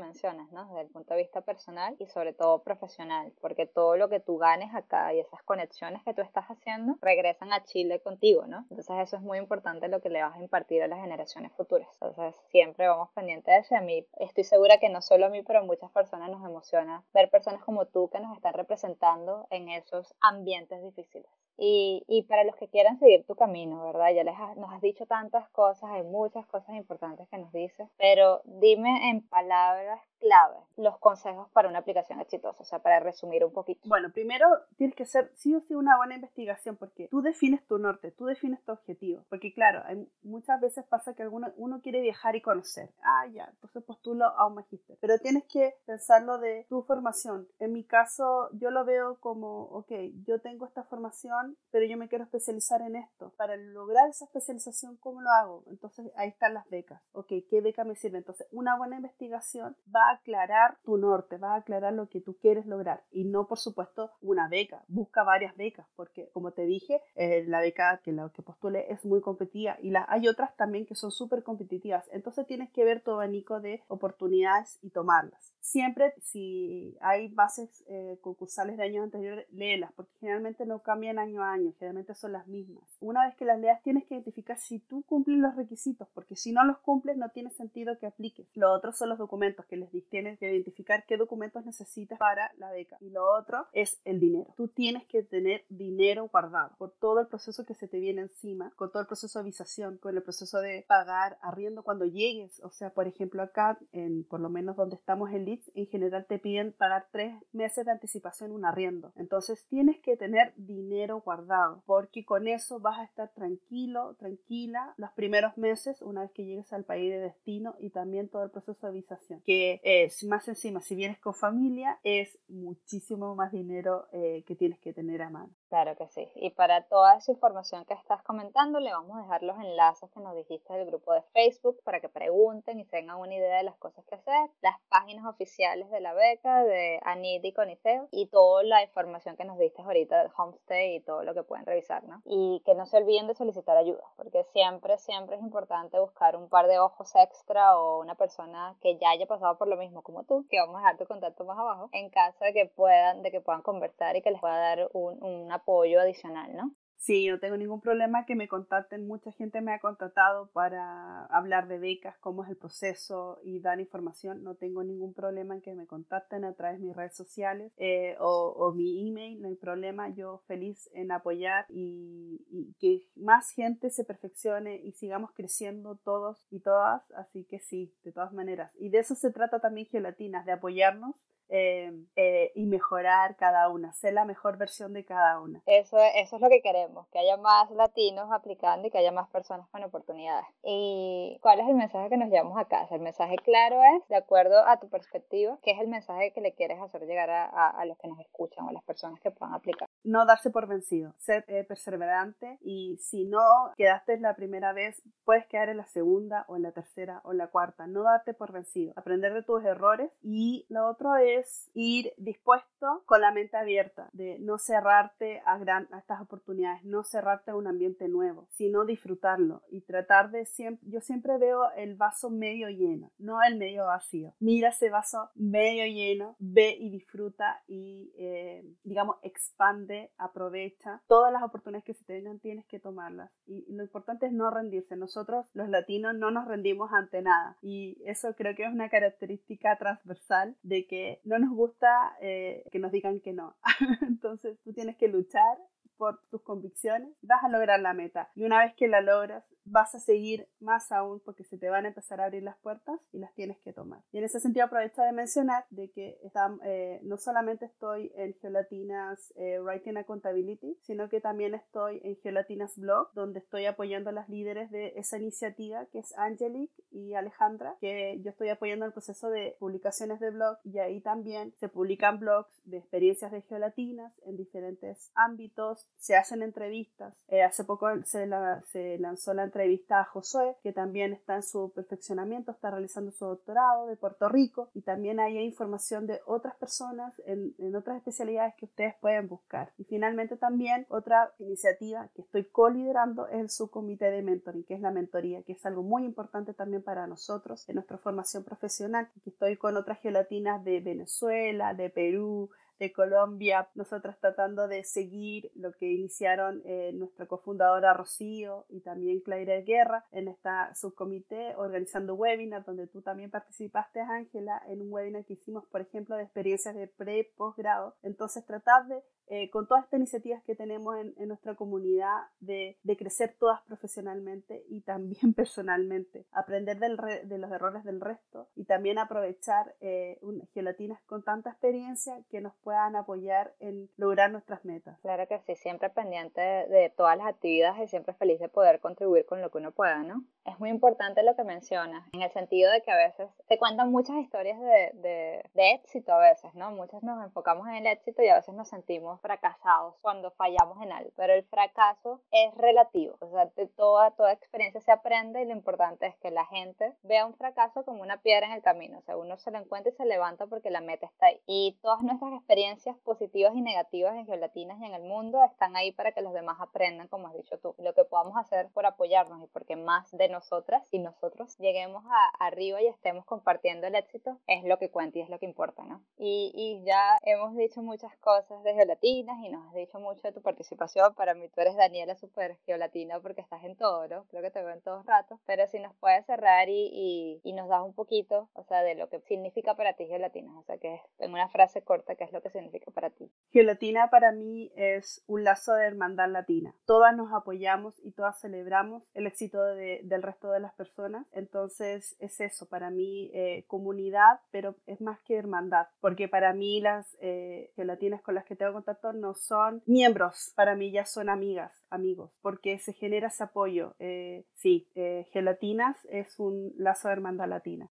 [0.53, 0.67] ¿no?
[0.67, 4.39] Desde el punto de vista personal y sobre todo profesional, porque todo lo que tú
[4.39, 8.67] ganes acá y esas conexiones que tú estás haciendo regresan a Chile contigo, ¿no?
[8.71, 11.89] Entonces eso es muy importante lo que le vas a impartir a las generaciones futuras.
[12.01, 15.31] Entonces siempre vamos pendientes de eso y a mí estoy segura que no solo a
[15.31, 19.47] mí, pero a muchas personas nos emociona ver personas como tú que nos están representando
[19.51, 21.31] en esos ambientes difíciles.
[21.63, 24.15] Y, y, para los que quieran seguir tu camino, ¿verdad?
[24.15, 28.41] Ya les nos has dicho tantas cosas, hay muchas cosas importantes que nos dices, pero
[28.47, 33.53] dime en palabras clave los consejos para una aplicación exitosa, o sea, para resumir un
[33.53, 33.81] poquito.
[33.89, 34.47] Bueno, primero
[34.77, 38.27] tienes que hacer sí o sí una buena investigación porque tú defines tu norte, tú
[38.27, 42.43] defines tu objetivo, porque claro, hay, muchas veces pasa que alguno, uno quiere viajar y
[42.43, 47.49] conocer, ah, ya, entonces postulo a un magíster, pero tienes que pensarlo de tu formación.
[47.59, 49.93] En mi caso, yo lo veo como, ok,
[50.27, 53.33] yo tengo esta formación, pero yo me quiero especializar en esto.
[53.37, 55.65] Para lograr esa especialización, ¿cómo lo hago?
[55.67, 58.19] Entonces ahí están las becas, ok, ¿qué beca me sirve?
[58.19, 62.67] Entonces, una buena investigación va aclarar tu norte, va a aclarar lo que tú quieres
[62.67, 64.85] lograr y no, por supuesto, una beca.
[64.89, 69.05] Busca varias becas porque, como te dije, eh, la beca que, la que postule es
[69.05, 72.09] muy competitiva y la, hay otras también que son súper competitivas.
[72.13, 75.55] Entonces tienes que ver tu abanico de oportunidades y tomarlas.
[75.61, 81.43] Siempre, si hay bases eh, concursales de años anteriores, léelas porque generalmente no cambian año
[81.43, 82.85] a año, generalmente son las mismas.
[83.01, 86.53] Una vez que las leas, tienes que identificar si tú cumples los requisitos porque si
[86.53, 88.47] no los cumples, no tiene sentido que apliques.
[88.55, 92.53] Lo otro son los documentos que les dije tienes que identificar qué documentos necesitas para
[92.59, 92.97] la beca.
[93.01, 94.55] Y lo otro es el dinero.
[94.57, 98.73] Tú tienes que tener dinero guardado por todo el proceso que se te viene encima,
[98.77, 102.61] con todo el proceso de avisación, con el proceso de pagar arriendo cuando llegues.
[102.65, 106.27] O sea, por ejemplo, acá, en por lo menos donde estamos en Leeds, en general
[106.27, 109.13] te piden pagar tres meses de anticipación un arriendo.
[109.17, 115.11] Entonces tienes que tener dinero guardado, porque con eso vas a estar tranquilo, tranquila los
[115.13, 118.87] primeros meses una vez que llegues al país de destino y también todo el proceso
[118.87, 119.41] de avisación.
[119.45, 124.79] Que es más encima, si vienes con familia, es muchísimo más dinero eh, que tienes
[124.79, 125.51] que tener a mano.
[125.71, 126.29] Claro que sí.
[126.35, 130.19] Y para toda esa información que estás comentando, le vamos a dejar los enlaces que
[130.19, 133.77] nos dijiste del grupo de Facebook para que pregunten y tengan una idea de las
[133.77, 138.65] cosas que hacer, las páginas oficiales de la beca, de ANIT y CONICET y toda
[138.65, 142.21] la información que nos diste ahorita del homestay y todo lo que pueden revisar, ¿no?
[142.25, 146.49] Y que no se olviden de solicitar ayuda, porque siempre, siempre es importante buscar un
[146.49, 150.25] par de ojos extra o una persona que ya haya pasado por lo mismo como
[150.25, 153.31] tú, que vamos a dejar tu contacto más abajo, en caso de que puedan, de
[153.31, 156.75] que puedan conversar y que les pueda dar un, una apoyo adicional, ¿no?
[157.01, 159.07] Sí, no tengo ningún problema que me contacten.
[159.07, 163.81] Mucha gente me ha contactado para hablar de becas, cómo es el proceso y dar
[163.81, 164.43] información.
[164.45, 168.17] No tengo ningún problema en que me contacten a través de mis redes sociales eh,
[168.21, 169.41] o, mi email.
[169.41, 170.11] No hay problema.
[170.11, 176.47] Yo feliz en apoyar y, y, que más gente se perfeccione y sigamos creciendo todos
[176.51, 177.11] y todas.
[177.13, 178.73] Así que sí, de todas maneras.
[178.79, 181.17] Y de eso se trata también Gelatinas, de apoyarnos
[181.53, 185.61] eh, eh, y mejorar cada una, ser la mejor versión de cada una.
[185.67, 189.29] Eso, eso es lo que queremos, que haya más latinos aplicando y que haya más
[189.31, 190.47] personas con oportunidades.
[190.63, 192.95] ¿Y cuál es el mensaje que nos llevamos a casa?
[192.95, 196.53] El mensaje claro es, de acuerdo a tu perspectiva, ¿qué es el mensaje que le
[196.53, 199.55] quieres hacer llegar a, a, los que nos escuchan o a las personas que puedan
[199.55, 199.89] aplicar?
[200.05, 203.41] No darse por vencido, ser eh, perseverante y si no
[203.77, 207.39] quedaste la primera vez, puedes quedar en la segunda o en la tercera o en
[207.39, 207.87] la cuarta.
[207.87, 211.40] No darte por vencido, aprender de tus errores y lo otro es
[211.75, 217.51] ir dispuesto con la mente abierta, de no cerrarte a, gran, estas oportunidades, no cerrarte
[217.51, 222.31] a un ambiente nuevo, sino disfrutarlo y tratar de siempre, yo siempre veo el vaso
[222.31, 224.35] medio lleno, no el medio vacío.
[224.41, 231.03] Mira ese vaso medio lleno, ve y disfruta y, eh, digamos, expande, aprovecha.
[231.07, 233.31] Todas las oportunidades que se te vengan tienes que tomarlas.
[233.47, 234.97] Y lo importante es no rendirse.
[234.97, 237.57] Nosotros, los latinos, no nos rendimos ante nada.
[237.63, 242.79] Y eso creo que es una característica transversal de que no nos gusta eh, que
[242.81, 243.57] nos digan que no.
[244.03, 245.59] Entonces tú tienes que luchar
[246.01, 248.31] por tus convicciones, vas a lograr la meta.
[248.35, 251.85] Y una vez que la logras, vas a seguir más aún porque se te van
[251.85, 254.03] a empezar a abrir las puertas y las tienes que tomar.
[254.11, 258.35] Y en ese sentido aprovecho de mencionar de que está, eh, no solamente estoy en
[258.41, 264.15] Geolatinas eh, Writing Accountability, sino que también estoy en Geolatinas Blog, donde estoy apoyando a
[264.15, 268.93] las líderes de esa iniciativa, que es Angelic y Alejandra, que yo estoy apoyando el
[268.93, 274.13] proceso de publicaciones de blog y ahí también se publican blogs de experiencias de geolatinas
[274.25, 277.15] en diferentes ámbitos, se hacen entrevistas.
[277.29, 278.29] Eh, hace poco se,
[278.73, 283.27] se, lanzó la entrevista a Josué, que también está en su perfeccionamiento, está realizando su
[283.27, 288.55] doctorado de Puerto Rico y también hay información de otras personas en, en otras especialidades
[288.57, 289.73] que ustedes pueden buscar.
[289.79, 294.81] Y finalmente también otra iniciativa que estoy co-liderando es el subcomité de mentoring, que es
[294.81, 299.09] la mentoría, que es algo muy importante también para nosotros en nuestra formación profesional.
[299.17, 302.51] Aquí estoy con otras gelatinas de Venezuela, de Perú,
[302.81, 309.21] de Colombia, nosotras tratando de seguir lo que iniciaron eh, nuestra cofundadora Rocío y también
[309.21, 315.27] Claire Guerra en esta subcomité organizando webinars donde tú también participaste, Ángela, en un webinar
[315.27, 317.97] que hicimos, por ejemplo, de experiencias de pre, posgrado.
[318.03, 319.03] Entonces, tratar de
[319.33, 324.81] eh, con todas estas iniciativas que tenemos en, nuestra comunidad de, crecer todas profesionalmente y
[324.81, 330.19] también personalmente, aprender de los errores del resto y también aprovechar eh,
[330.53, 334.97] gelatinas con tanta experiencia que nos puedan apoyar en lograr nuestras metas.
[335.01, 339.27] Claro que sí, siempre pendiente de, todas las actividades y siempre feliz de poder contribuir
[339.27, 340.23] con lo que uno pueda, ¿no?
[340.45, 343.91] Es muy importante lo que mencionas, en el sentido de que a veces se cuentan
[343.91, 346.71] muchas historias de, de éxito a veces, ¿no?
[346.71, 350.93] Muchas nos enfocamos en el éxito y a veces nos sentimos fracasados cuando fallamos en
[350.93, 355.47] algo, pero el fracaso es relativo, o sea, de toda, toda experiencia se aprende y
[355.47, 358.99] lo importante es que la gente vea un fracaso como una piedra en el camino,
[358.99, 361.41] o sea, uno se lo encuentra y se levanta porque la meta está ahí.
[361.47, 362.60] Y todas nuestras experiencias
[363.05, 366.59] positivas y negativas en geolatinas y en el mundo están ahí para que los demás
[366.61, 367.75] aprendan, como has dicho tú.
[367.79, 372.47] Lo que podamos hacer por apoyarnos y porque más de nosotras y nosotros lleguemos a,
[372.47, 375.85] arriba y estemos compartiendo el éxito es lo que cuenta y es lo que importa,
[375.85, 376.03] ¿no?
[376.17, 380.33] Y, y ya hemos dicho muchas cosas de geolatinas y nos has dicho mucho de
[380.33, 381.15] tu participación.
[381.15, 384.25] Para mí tú eres Daniela super geolatina porque estás en todo, ¿no?
[384.27, 385.39] Creo que te veo en todos ratos.
[385.47, 389.09] Pero si nos puedes cerrar y, y, nos das un poquito, o sea, de lo
[389.09, 390.59] que significa para ti geolatina.
[390.59, 392.50] O sea, que en una frase corta, ¿qué es lo que
[392.95, 393.31] para ti?
[393.51, 396.75] Geolatina para mí es un lazo de hermandad latina.
[396.87, 401.27] Todas nos apoyamos y todas celebramos el éxito de, del resto de las personas.
[401.33, 405.87] Entonces es eso, para mí eh, comunidad, pero es más que hermandad.
[406.01, 410.75] Porque para mí las eh, gelatinas con las que tengo contacto no son miembros, para
[410.75, 413.95] mí ya son amigas, amigos, porque se genera ese apoyo.
[413.99, 417.91] Eh, sí, eh, Gelatinas es un lazo de hermandad latina.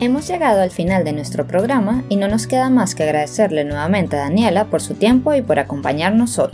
[0.00, 4.16] Hemos llegado al final de nuestro programa y no nos queda más que agradecerle nuevamente
[4.16, 6.52] a Daniela por su tiempo y por acompañarnos hoy.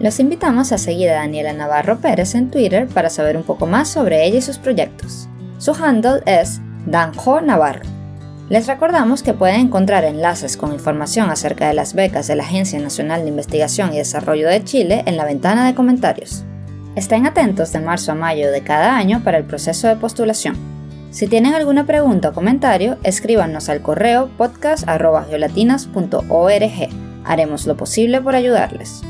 [0.00, 3.88] Los invitamos a seguir a Daniela Navarro Pérez en Twitter para saber un poco más
[3.88, 5.28] sobre ella y sus proyectos.
[5.58, 7.82] Su handle es Danjo Navarro.
[8.48, 12.80] Les recordamos que pueden encontrar enlaces con información acerca de las becas de la Agencia
[12.80, 16.42] Nacional de Investigación y Desarrollo de Chile en la ventana de comentarios.
[16.96, 20.81] Estén atentos de marzo a mayo de cada año para el proceso de postulación.
[21.12, 26.88] Si tienen alguna pregunta o comentario, escríbanos al correo podcast.geolatinas.org.
[27.24, 29.02] Haremos lo posible por ayudarles.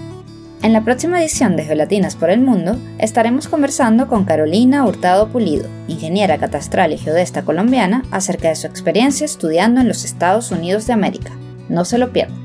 [0.62, 5.68] En la próxima edición de Geolatinas por el Mundo estaremos conversando con Carolina Hurtado Pulido,
[5.86, 10.94] ingeniera catastral y geodesta colombiana, acerca de su experiencia estudiando en los Estados Unidos de
[10.94, 11.30] América.
[11.68, 12.36] No se lo pierdan.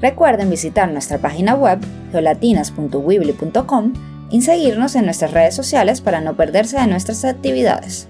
[0.00, 1.80] Recuerden visitar nuestra página web
[2.12, 3.92] geolatinas.wibly.com
[4.30, 8.06] y seguirnos en nuestras redes sociales para no perderse de nuestras actividades.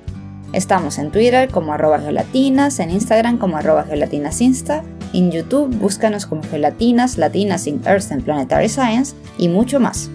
[0.53, 4.82] Estamos en Twitter como arroba geolatinas, en Instagram como arroba gelatinasinsta,
[5.12, 10.11] en YouTube búscanos como Geolatinas, Latinas in Earth and Planetary Science y mucho más.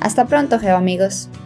[0.00, 1.26] Hasta pronto, geoamigos.
[1.26, 1.45] amigos.